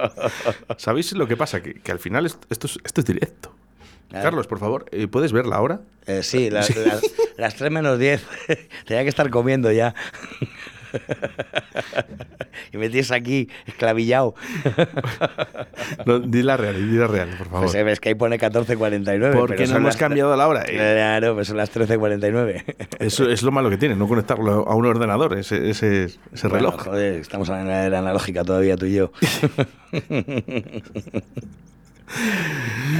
¿Sabéis 0.76 1.12
lo 1.12 1.26
que 1.26 1.36
pasa? 1.36 1.62
Que, 1.62 1.74
que 1.74 1.92
al 1.92 1.98
final 1.98 2.26
esto, 2.26 2.46
esto 2.50 2.66
es, 2.66 2.78
esto 2.84 3.00
es 3.00 3.06
directo. 3.06 3.54
Carlos, 4.10 4.48
por 4.48 4.58
favor, 4.58 4.86
eh, 4.90 5.06
¿puedes 5.06 5.30
verla 5.32 5.54
ahora? 5.54 5.82
Eh, 6.06 6.24
sí, 6.24 6.50
las, 6.50 6.74
las, 6.76 7.00
las 7.36 7.54
3 7.54 7.70
menos 7.70 7.96
10. 7.96 8.20
Tenía 8.84 9.04
que 9.04 9.08
estar 9.08 9.30
comiendo 9.30 9.70
ya. 9.70 9.94
y 12.72 12.76
me 12.76 12.88
tienes 12.88 13.10
aquí 13.12 13.48
esclavillado. 13.66 14.34
No, 16.06 16.18
di 16.18 16.42
la 16.42 16.56
real, 16.56 16.76
di 16.90 16.96
la 16.96 17.06
real, 17.06 17.28
por 17.36 17.46
favor. 17.48 17.60
Pues 17.62 17.74
eh, 17.74 17.82
ves 17.82 18.00
que 18.00 18.10
ahí 18.10 18.14
pone 18.14 18.38
14.49. 18.38 19.32
Porque 19.32 19.66
no 19.66 19.76
hemos 19.76 19.96
cambiado 19.96 20.34
la 20.36 20.46
hora. 20.48 20.64
Claro, 20.64 21.34
pues 21.34 21.48
son 21.48 21.56
las 21.56 21.74
13.49. 21.74 22.64
Eso 22.98 23.28
es 23.28 23.42
lo 23.42 23.50
malo 23.50 23.70
que 23.70 23.76
tiene, 23.76 23.96
no 23.96 24.06
conectarlo 24.08 24.68
a 24.68 24.74
un 24.74 24.86
ordenador, 24.86 25.36
ese, 25.36 25.70
ese, 25.70 26.04
ese 26.04 26.48
Bueno, 26.48 26.70
reloj. 26.70 26.84
joder, 26.84 27.14
estamos 27.16 27.48
en 27.48 27.66
la 27.66 27.86
era 27.86 27.98
analógica 27.98 28.44
todavía 28.44 28.76
tú 28.76 28.86
y 28.86 28.94
yo. 28.94 29.12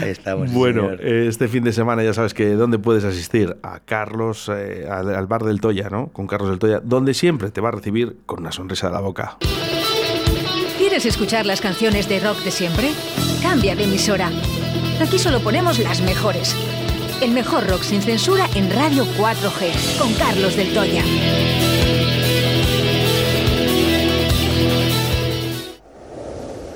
Ahí 0.00 0.10
estamos. 0.10 0.52
Bueno, 0.52 0.82
señor. 0.82 1.00
eh, 1.04 1.26
este 1.28 1.48
fin 1.48 1.64
de 1.64 1.72
semana 1.72 2.02
ya 2.02 2.14
sabes 2.14 2.32
que 2.34 2.50
dónde 2.54 2.78
puedes 2.78 3.04
asistir 3.04 3.56
a 3.62 3.80
Carlos, 3.80 4.50
eh, 4.54 4.86
al, 4.90 5.14
al 5.14 5.26
bar 5.26 5.44
del 5.44 5.60
Toya, 5.60 5.88
¿no? 5.90 6.08
Con 6.08 6.26
Carlos 6.26 6.50
del 6.50 6.58
Toya, 6.58 6.80
donde 6.82 7.14
siempre 7.14 7.50
te 7.50 7.60
va 7.60 7.68
a 7.68 7.72
recibir 7.72 8.16
con 8.26 8.40
una 8.40 8.52
sonrisa 8.52 8.86
de 8.88 8.92
la 8.94 9.00
boca. 9.00 9.36
¿Quieres 10.78 11.04
escuchar 11.06 11.46
las 11.46 11.60
canciones 11.60 12.08
de 12.08 12.20
rock 12.20 12.38
de 12.44 12.50
siempre? 12.50 12.90
Cambia 13.42 13.76
de 13.76 13.84
emisora. 13.84 14.30
Aquí 15.00 15.18
solo 15.18 15.40
ponemos 15.40 15.78
las 15.78 16.00
mejores. 16.02 16.54
El 17.22 17.32
mejor 17.32 17.68
rock 17.68 17.82
sin 17.82 18.00
censura 18.02 18.46
en 18.54 18.70
Radio 18.70 19.04
4G, 19.18 19.98
con 19.98 20.12
Carlos 20.14 20.56
del 20.56 20.72
Toya. 20.72 21.02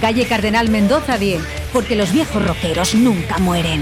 Calle 0.00 0.26
Cardenal 0.26 0.70
Mendoza 0.70 1.18
10. 1.18 1.42
Porque 1.72 1.94
los 1.94 2.12
viejos 2.12 2.44
rockeros 2.46 2.94
nunca 2.94 3.38
mueren. 3.38 3.80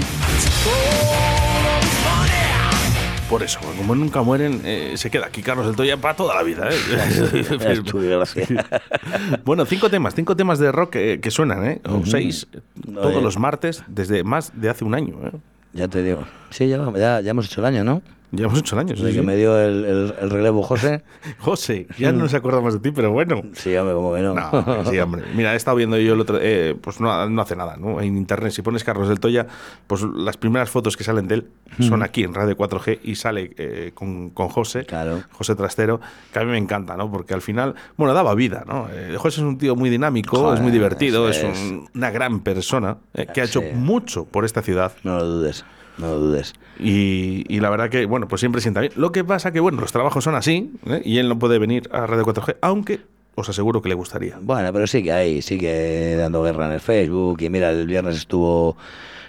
Por 3.29 3.43
eso, 3.43 3.59
como 3.77 3.93
nunca 3.95 4.21
mueren, 4.23 4.61
eh, 4.65 4.93
se 4.95 5.11
queda 5.11 5.27
aquí 5.27 5.43
Carlos 5.43 5.67
del 5.67 5.75
Toya 5.75 5.97
para 5.97 6.15
toda 6.15 6.33
la 6.35 6.43
vida. 6.43 6.67
¿eh? 6.71 6.75
Bueno, 9.45 9.65
cinco 9.65 9.89
temas, 9.89 10.15
cinco 10.15 10.35
temas 10.35 10.59
de 10.59 10.71
rock 10.71 10.91
que, 10.91 11.19
que 11.21 11.31
suenan, 11.31 11.65
¿eh? 11.65 11.81
O 11.85 12.01
seis, 12.05 12.47
eh, 12.53 12.59
No, 12.87 13.01
todos 13.01 13.17
eh. 13.17 13.21
los 13.21 13.37
martes, 13.37 13.83
desde 13.87 14.23
más 14.23 14.51
de 14.59 14.69
hace 14.69 14.83
un 14.83 14.95
año. 14.95 15.15
¿eh? 15.27 15.31
Ya 15.73 15.87
te 15.87 16.01
digo. 16.01 16.23
Sí, 16.49 16.67
ya, 16.67 16.79
ya, 16.97 17.21
ya 17.21 17.31
hemos 17.31 17.45
hecho 17.45 17.61
el 17.61 17.67
año, 17.67 17.83
¿no? 17.83 18.01
Ya 18.31 18.45
hemos 18.45 18.59
hecho 18.59 18.75
el 18.75 18.81
año. 18.81 18.95
sí, 18.95 19.01
Desde 19.01 19.13
sí. 19.13 19.19
que 19.19 19.25
me 19.25 19.35
dio 19.35 19.59
el, 19.59 19.85
el- 19.85 20.13
el 20.21 20.29
relevo 20.29 20.61
José. 20.61 21.03
José, 21.39 21.87
ya 21.97 22.11
no 22.11 22.19
nos 22.19 22.33
acordamos 22.33 22.73
de 22.73 22.79
ti, 22.79 22.91
pero 22.91 23.11
bueno. 23.11 23.41
Sí, 23.53 23.75
hombre, 23.75 23.95
como 23.95 24.13
que 24.13 24.21
no. 24.21 24.33
No, 24.35 24.85
sí, 24.85 24.99
hombre. 24.99 25.23
Mira, 25.35 25.53
he 25.53 25.55
estado 25.57 25.77
viendo 25.77 25.97
yo 25.97 26.13
el 26.13 26.19
otro. 26.21 26.37
eh, 26.41 26.75
pues 26.79 26.99
no, 26.99 27.27
no 27.29 27.41
hace 27.41 27.55
nada, 27.55 27.75
¿no? 27.77 27.99
En 28.01 28.15
internet, 28.17 28.51
si 28.51 28.61
pones 28.61 28.83
Carlos 28.83 29.07
del 29.09 29.19
Toya, 29.19 29.47
pues 29.87 30.03
las 30.03 30.37
primeras 30.37 30.69
fotos 30.69 30.95
que 30.95 31.03
salen 31.03 31.27
de 31.27 31.35
él 31.35 31.47
son 31.79 32.03
aquí 32.03 32.23
en 32.23 32.33
Radio 32.33 32.57
4G 32.57 32.99
y 33.03 33.15
sale 33.15 33.51
eh, 33.57 33.91
con, 33.93 34.29
con 34.31 34.49
José, 34.49 34.85
Claro. 34.85 35.23
José 35.31 35.55
Trastero, 35.55 35.99
que 36.33 36.39
a 36.39 36.43
mí 36.43 36.51
me 36.51 36.57
encanta, 36.57 36.97
¿no? 36.97 37.09
Porque 37.11 37.33
al 37.33 37.41
final, 37.41 37.75
bueno, 37.97 38.13
daba 38.13 38.35
vida, 38.35 38.63
¿no? 38.67 38.87
Eh, 38.91 39.15
José 39.17 39.39
es 39.41 39.45
un 39.45 39.57
tío 39.57 39.75
muy 39.75 39.89
dinámico, 39.89 40.37
Joder, 40.37 40.55
es 40.57 40.61
muy 40.61 40.71
divertido, 40.71 41.29
es, 41.29 41.37
es. 41.37 41.43
un- 41.59 41.87
una 41.95 42.11
gran 42.11 42.41
persona 42.41 42.97
eh, 43.13 43.27
que 43.33 43.41
ha 43.41 43.45
hecho 43.45 43.61
Sí. 43.61 43.67
mucho 43.73 44.25
por 44.25 44.45
esta 44.45 44.61
ciudad. 44.61 44.91
No 45.03 45.17
lo 45.17 45.25
dudes, 45.25 45.63
no 45.99 46.07
lo 46.07 46.19
dudes. 46.19 46.53
Y, 46.79 47.45
y 47.47 47.59
la 47.59 47.69
verdad 47.69 47.89
que, 47.89 48.05
bueno, 48.05 48.27
pues 48.27 48.39
siempre 48.39 48.61
sienta 48.61 48.79
bien. 48.79 48.93
Lo 48.95 49.11
que 49.11 49.23
pasa 49.23 49.51
que, 49.51 49.59
bueno, 49.59 49.81
los 49.81 49.91
trabajos 49.91 50.23
son 50.23 50.35
así 50.35 50.71
¿eh? 50.87 51.01
y 51.03 51.17
él 51.17 51.29
no 51.29 51.37
puede 51.37 51.59
venir 51.59 51.89
a 51.91 52.07
Radio 52.07 52.25
4G, 52.25 52.57
aunque 52.61 53.01
os 53.35 53.49
aseguro 53.49 53.81
que 53.81 53.89
le 53.89 53.95
gustaría. 53.95 54.37
Bueno, 54.41 54.71
pero 54.73 54.87
sigue 54.87 55.11
ahí, 55.11 55.41
sigue 55.41 56.15
dando 56.15 56.41
guerra 56.43 56.67
en 56.67 56.73
el 56.73 56.79
Facebook. 56.79 57.41
Y 57.41 57.49
mira, 57.49 57.71
el 57.71 57.87
viernes 57.87 58.15
estuvo 58.15 58.77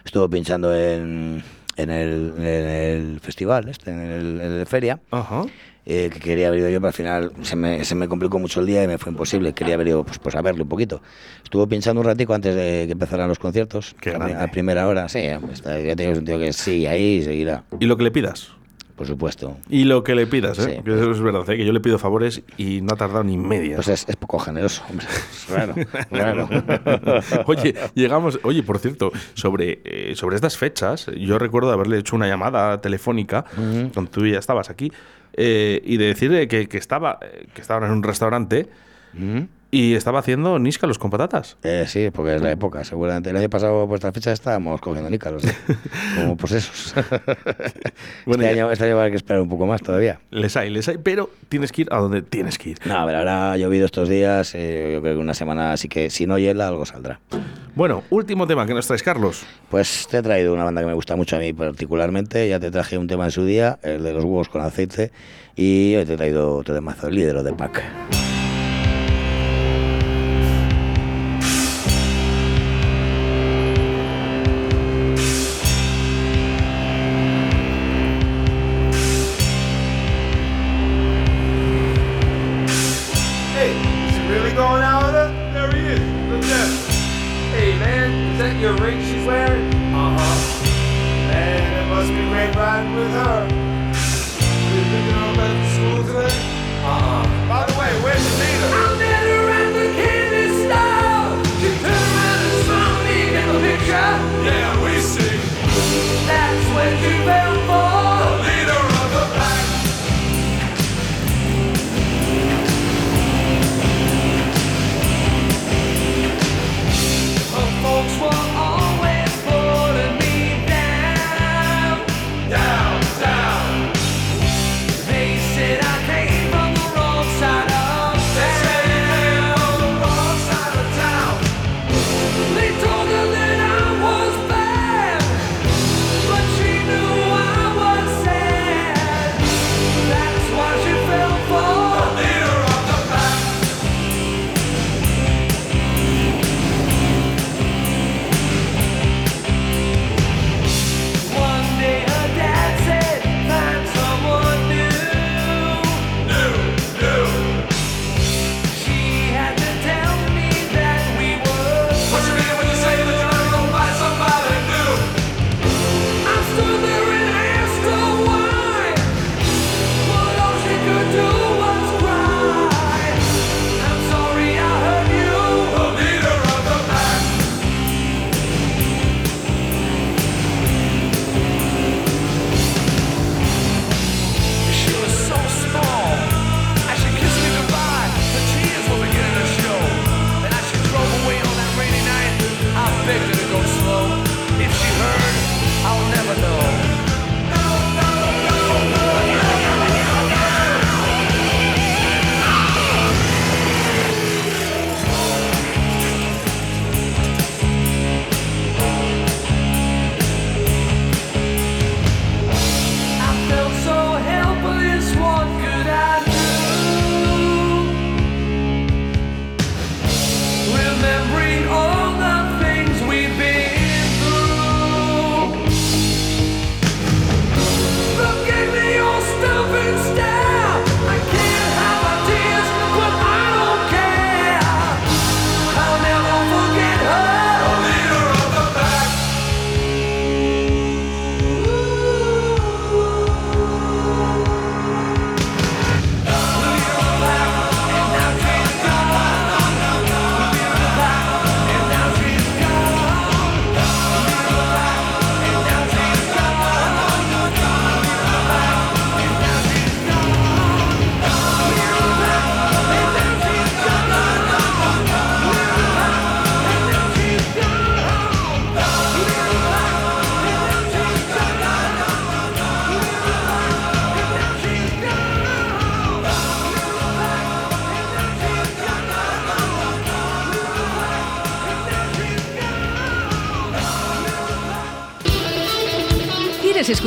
estuvo 0.04 0.28
pinchando 0.28 0.74
en, 0.74 1.42
en, 1.76 1.90
el, 1.90 2.34
en 2.38 2.68
el 2.68 3.20
festival, 3.20 3.68
este, 3.68 3.90
en 3.90 4.00
el, 4.00 4.40
en 4.40 4.52
el 4.52 4.66
feria. 4.66 5.00
Ajá. 5.10 5.44
Eh, 5.86 6.10
que 6.12 6.20
quería 6.20 6.48
haber 6.48 6.60
ido 6.60 6.68
yo, 6.70 6.78
pero 6.80 6.88
al 6.88 6.94
final 6.94 7.32
se 7.42 7.56
me, 7.56 7.84
se 7.84 7.94
me 7.94 8.06
complicó 8.08 8.38
mucho 8.38 8.60
el 8.60 8.66
día 8.66 8.84
y 8.84 8.86
me 8.88 8.98
fue 8.98 9.12
imposible. 9.12 9.52
Quería 9.52 9.74
haber 9.74 9.88
ido 9.88 10.04
pues, 10.04 10.18
pues 10.18 10.34
a 10.34 10.42
verle 10.42 10.62
un 10.62 10.68
poquito. 10.68 11.00
Estuvo 11.42 11.66
pinchando 11.66 12.00
un 12.00 12.06
ratico 12.06 12.34
antes 12.34 12.54
de 12.54 12.84
que 12.86 12.92
empezaran 12.92 13.28
los 13.28 13.38
conciertos. 13.38 13.94
Qué 14.00 14.10
a, 14.10 14.44
a 14.44 14.48
primera 14.48 14.86
hora, 14.86 15.08
sí, 15.08 15.22
ya 15.22 15.96
tengo 15.96 16.18
un 16.18 16.24
tío 16.24 16.38
que 16.38 16.52
sigue 16.52 16.88
ahí 16.88 17.22
seguirá, 17.22 17.64
Y 17.80 17.86
lo 17.86 17.96
que 17.96 18.04
le 18.04 18.10
pidas. 18.10 18.50
por 18.94 19.06
supuesto. 19.06 19.56
Y 19.70 19.84
lo 19.84 20.04
que 20.04 20.14
le 20.14 20.26
pidas, 20.26 20.58
¿eh? 20.58 20.76
Sí. 20.76 20.82
Que 20.84 20.92
eso 20.94 21.10
es 21.10 21.20
verdad, 21.20 21.48
¿eh? 21.48 21.56
Que 21.56 21.64
yo 21.64 21.72
le 21.72 21.80
pido 21.80 21.98
favores 21.98 22.42
y 22.58 22.82
no 22.82 22.92
ha 22.92 22.96
tardado 22.96 23.24
ni 23.24 23.38
media. 23.38 23.76
Pues 23.76 23.88
es, 23.88 24.06
es 24.06 24.16
poco 24.16 24.38
generoso, 24.38 24.82
hombre. 24.90 25.06
Claro, 25.48 25.74
claro. 26.10 26.48
oye, 27.46 27.74
llegamos. 27.94 28.38
Oye, 28.42 28.62
por 28.62 28.78
cierto, 28.78 29.10
sobre, 29.34 29.80
eh, 29.84 30.12
sobre 30.16 30.36
estas 30.36 30.56
fechas, 30.58 31.06
yo 31.18 31.38
recuerdo 31.38 31.72
haberle 31.72 31.98
hecho 31.98 32.14
una 32.14 32.28
llamada 32.28 32.80
telefónica 32.82 33.46
cuando 33.94 34.10
tú 34.10 34.26
ya 34.26 34.38
estabas 34.38 34.68
aquí 34.68 34.92
eh, 35.34 35.80
y 35.84 35.96
de 35.96 36.06
decirle 36.06 36.48
que, 36.48 36.68
que 36.68 36.78
estaba, 36.78 37.18
eh, 37.22 37.46
que 37.54 37.60
estaba 37.60 37.86
en 37.86 37.92
un 37.92 38.02
restaurante 38.02 38.68
Mm. 39.12 39.40
Y 39.70 39.94
estaba 39.94 40.18
haciendo 40.18 40.58
níscalos 40.58 40.98
con 40.98 41.10
patatas. 41.10 41.56
Eh, 41.62 41.84
sí, 41.86 42.10
porque 42.10 42.36
es 42.36 42.42
la 42.42 42.50
época. 42.50 42.82
Seguramente 42.84 43.30
el 43.30 43.36
año 43.36 43.48
pasado, 43.48 43.86
por 43.86 43.96
esta 43.96 44.12
fecha, 44.12 44.32
estábamos 44.32 44.80
cogiendo 44.80 45.10
nícalos. 45.10 45.44
¿eh? 45.44 45.54
Como 46.16 46.36
posesos. 46.36 46.94
Bueno, 48.24 48.44
este, 48.44 48.54
año, 48.54 48.70
este 48.70 48.84
año 48.84 48.94
va 48.94 49.00
a 49.00 49.04
haber 49.04 49.12
que 49.12 49.16
esperar 49.16 49.42
un 49.42 49.48
poco 49.48 49.66
más 49.66 49.82
todavía. 49.82 50.20
Les 50.30 50.56
hay, 50.56 50.70
les 50.70 50.88
hay, 50.88 50.98
pero 50.98 51.30
tienes 51.48 51.72
que 51.72 51.82
ir 51.82 51.88
a 51.90 51.98
donde 51.98 52.22
tienes 52.22 52.58
que 52.58 52.70
ir. 52.70 52.78
No, 52.84 52.96
a 52.96 53.04
ver, 53.04 53.16
ahora 53.16 53.52
ha 53.52 53.56
llovido 53.56 53.86
estos 53.86 54.08
días. 54.08 54.54
eh, 54.54 54.92
yo 54.94 55.02
creo 55.02 55.16
que 55.16 55.20
una 55.20 55.34
semana, 55.34 55.72
así 55.72 55.88
que 55.88 56.10
si 56.10 56.26
no 56.26 56.38
hiela, 56.38 56.68
algo 56.68 56.86
saldrá. 56.86 57.20
Bueno, 57.74 58.02
último 58.10 58.46
tema 58.46 58.66
que 58.66 58.74
nos 58.74 58.86
traes, 58.86 59.02
Carlos. 59.02 59.44
Pues 59.70 60.06
te 60.10 60.18
he 60.18 60.22
traído 60.22 60.52
una 60.52 60.64
banda 60.64 60.80
que 60.80 60.86
me 60.86 60.94
gusta 60.94 61.16
mucho 61.16 61.36
a 61.36 61.38
mí 61.38 61.52
particularmente. 61.52 62.48
Ya 62.48 62.60
te 62.60 62.70
traje 62.70 62.98
un 62.98 63.06
tema 63.06 63.24
en 63.26 63.30
su 63.30 63.44
día, 63.44 63.78
el 63.82 64.02
de 64.02 64.12
los 64.12 64.24
huevos 64.24 64.48
con 64.48 64.62
aceite. 64.62 65.12
Y 65.56 65.94
hoy 65.96 66.04
te 66.04 66.14
he 66.14 66.16
traído 66.16 66.56
otro 66.56 66.74
de 66.74 66.80
mazo, 66.80 67.08
el 67.08 67.14
líder 67.14 67.42
de 67.42 67.52
Pac. 67.52 67.82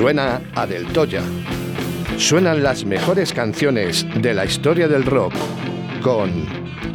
Suena 0.00 0.40
a 0.54 0.66
Del 0.66 0.86
Toya. 0.86 1.20
Suenan 2.16 2.62
las 2.62 2.86
mejores 2.86 3.34
canciones 3.34 4.06
de 4.14 4.32
la 4.32 4.46
historia 4.46 4.88
del 4.88 5.04
rock 5.04 5.34
con 6.00 6.46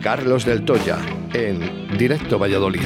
Carlos 0.01 0.43
Del 0.43 0.65
Toya 0.65 0.97
en 1.31 1.95
Directo 1.99 2.39
Valladolid. 2.39 2.81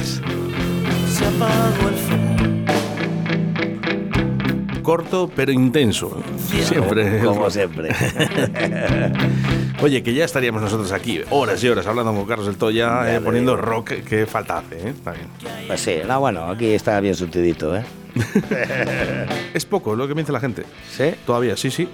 El. 4.66 4.82
Corto 4.82 5.30
pero 5.34 5.52
intenso. 5.52 6.22
Siempre. 6.36 7.20
Como 7.20 7.48
siempre. 7.48 7.88
Oye, 9.82 10.02
que 10.02 10.12
ya 10.12 10.26
estaríamos 10.26 10.60
nosotros 10.60 10.92
aquí 10.92 11.22
horas 11.30 11.64
y 11.64 11.68
horas 11.68 11.86
hablando 11.86 12.12
con 12.12 12.26
Carlos 12.26 12.46
del 12.46 12.58
Toya, 12.58 13.06
Ya 13.06 13.16
eh, 13.16 13.20
poniendo 13.22 13.56
rock 13.56 13.92
que 14.06 14.26
falta 14.26 14.58
hace. 14.58 14.86
¿eh? 14.86 14.90
Está 14.90 15.12
bien. 15.12 15.28
Pues 15.66 15.80
sí, 15.80 15.94
no, 16.06 16.20
bueno, 16.20 16.44
aquí 16.44 16.74
está 16.74 17.00
bien 17.00 17.14
surtidito, 17.14 17.74
¿eh? 17.74 17.84
Es 19.54 19.64
poco 19.64 19.96
lo 19.96 20.06
que 20.08 20.14
me 20.14 20.22
dice 20.22 20.32
la 20.32 20.40
gente. 20.40 20.64
¿Sí? 20.90 21.14
Todavía, 21.26 21.56
sí, 21.56 21.70
sí. 21.70 21.88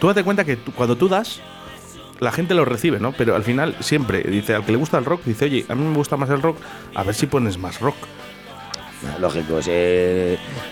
Tú 0.00 0.06
date 0.08 0.24
cuenta 0.24 0.44
que 0.44 0.56
tú- 0.56 0.72
cuando 0.72 0.96
tú 0.96 1.08
das, 1.08 1.40
la 2.20 2.32
gente 2.32 2.54
lo 2.54 2.64
recibe, 2.64 2.98
¿no? 3.00 3.12
Pero 3.12 3.34
al 3.36 3.42
final 3.44 3.74
siempre 3.80 4.22
dice, 4.22 4.54
al 4.54 4.64
que 4.64 4.72
le 4.72 4.78
gusta 4.78 4.98
el 4.98 5.04
rock, 5.04 5.22
dice, 5.24 5.46
oye, 5.46 5.64
a 5.68 5.74
mí 5.74 5.84
me 5.84 5.94
gusta 5.96 6.16
más 6.16 6.30
el 6.30 6.40
rock, 6.42 6.58
a 6.94 7.02
ver 7.02 7.14
si 7.14 7.26
pones 7.26 7.58
más 7.58 7.80
rock. 7.80 7.96
Lógico, 9.18 9.62
sí. 9.62 9.70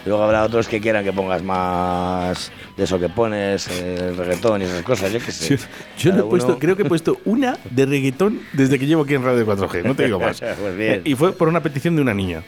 Luego 0.04 0.22
habrá 0.22 0.44
otros 0.44 0.68
que 0.68 0.82
quieran 0.82 1.02
que 1.02 1.14
pongas 1.14 1.42
más 1.42 2.52
de 2.76 2.84
eso 2.84 2.98
que 3.00 3.08
pones, 3.08 3.68
eh, 3.68 4.08
el 4.10 4.16
reggaetón 4.18 4.60
y 4.60 4.64
esas 4.66 4.82
cosas, 4.82 5.10
yo 5.10 5.18
qué 5.18 5.32
sé. 5.32 5.56
Yo, 5.98 6.10
yo 6.10 6.10
no 6.10 6.16
Cada 6.16 6.26
he 6.26 6.30
puesto, 6.30 6.48
uno- 6.48 6.58
creo 6.58 6.76
que 6.76 6.82
he 6.82 6.86
puesto 6.86 7.18
una 7.24 7.56
de 7.70 7.86
reggaetón 7.86 8.40
desde 8.52 8.78
que 8.78 8.86
llevo 8.86 9.04
aquí 9.04 9.14
en 9.14 9.24
Radio 9.24 9.46
4G, 9.46 9.82
no 9.82 9.94
te 9.94 10.04
digo 10.04 10.20
más. 10.20 10.40
Pues 10.60 10.76
bien. 10.76 11.00
Y 11.06 11.14
fue 11.14 11.32
por 11.32 11.48
una 11.48 11.62
petición 11.62 11.96
de 11.96 12.02
una 12.02 12.12
niña. 12.12 12.42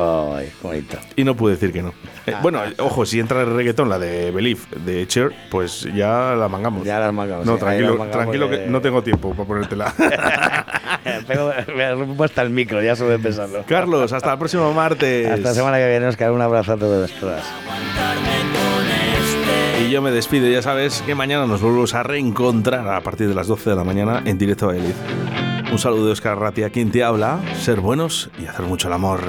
Ay, 0.00 0.46
qué 0.46 0.66
bonito. 0.68 0.96
Y 1.16 1.24
no 1.24 1.34
pude 1.34 1.54
decir 1.54 1.72
que 1.72 1.82
no. 1.82 1.92
Eh, 2.26 2.34
bueno, 2.40 2.60
ojo, 2.78 3.04
si 3.04 3.18
entra 3.18 3.40
el 3.42 3.52
reggaetón, 3.54 3.88
la 3.88 3.98
de 3.98 4.30
Believe, 4.30 4.60
de 4.84 5.06
Cher, 5.08 5.32
pues 5.50 5.88
ya 5.94 6.34
la 6.36 6.48
mangamos. 6.48 6.84
Ya 6.84 7.00
las 7.00 7.12
mangamos, 7.12 7.44
No, 7.44 7.54
sí, 7.54 7.60
tranquilo, 7.60 7.88
mangamos 7.90 8.12
tranquilo 8.12 8.48
de- 8.48 8.58
que 8.64 8.66
no 8.70 8.80
tengo 8.80 9.02
tiempo 9.02 9.32
para 9.34 9.44
ponértela. 9.48 9.92
Tengo, 11.26 11.50
me 11.74 11.90
he 11.92 11.96
puesto 12.16 12.42
el 12.42 12.50
micro, 12.50 12.82
ya 12.82 12.94
sube 12.94 13.18
pensando. 13.18 13.64
Carlos, 13.66 14.12
hasta 14.12 14.32
el 14.32 14.38
próximo 14.38 14.72
martes. 14.72 15.26
Hasta 15.28 15.48
la 15.48 15.54
semana 15.54 15.78
que 15.78 15.88
viene, 15.88 16.06
Oscar. 16.06 16.30
Un 16.32 16.42
abrazo 16.42 16.74
a 16.74 16.76
todos. 16.76 17.10
todas. 17.12 17.44
Y 19.80 19.90
yo 19.90 20.02
me 20.02 20.10
despido, 20.10 20.48
ya 20.48 20.60
sabes 20.62 21.02
que 21.06 21.14
mañana 21.14 21.46
nos 21.46 21.60
volvemos 21.62 21.94
a 21.94 22.02
reencontrar 22.02 22.86
a 22.88 23.00
partir 23.00 23.28
de 23.28 23.34
las 23.34 23.46
12 23.46 23.70
de 23.70 23.76
la 23.76 23.84
mañana 23.84 24.22
en 24.24 24.36
directo 24.38 24.66
a 24.66 24.68
Valladolid. 24.68 24.94
Un 25.70 25.78
saludo 25.78 26.06
de 26.06 26.12
Oscar 26.12 26.38
Ratia, 26.38 26.70
quien 26.70 26.90
te 26.90 27.04
habla, 27.04 27.40
ser 27.60 27.80
buenos 27.80 28.30
y 28.38 28.46
hacer 28.46 28.64
mucho 28.64 28.88
el 28.88 28.94
amor. 28.94 29.20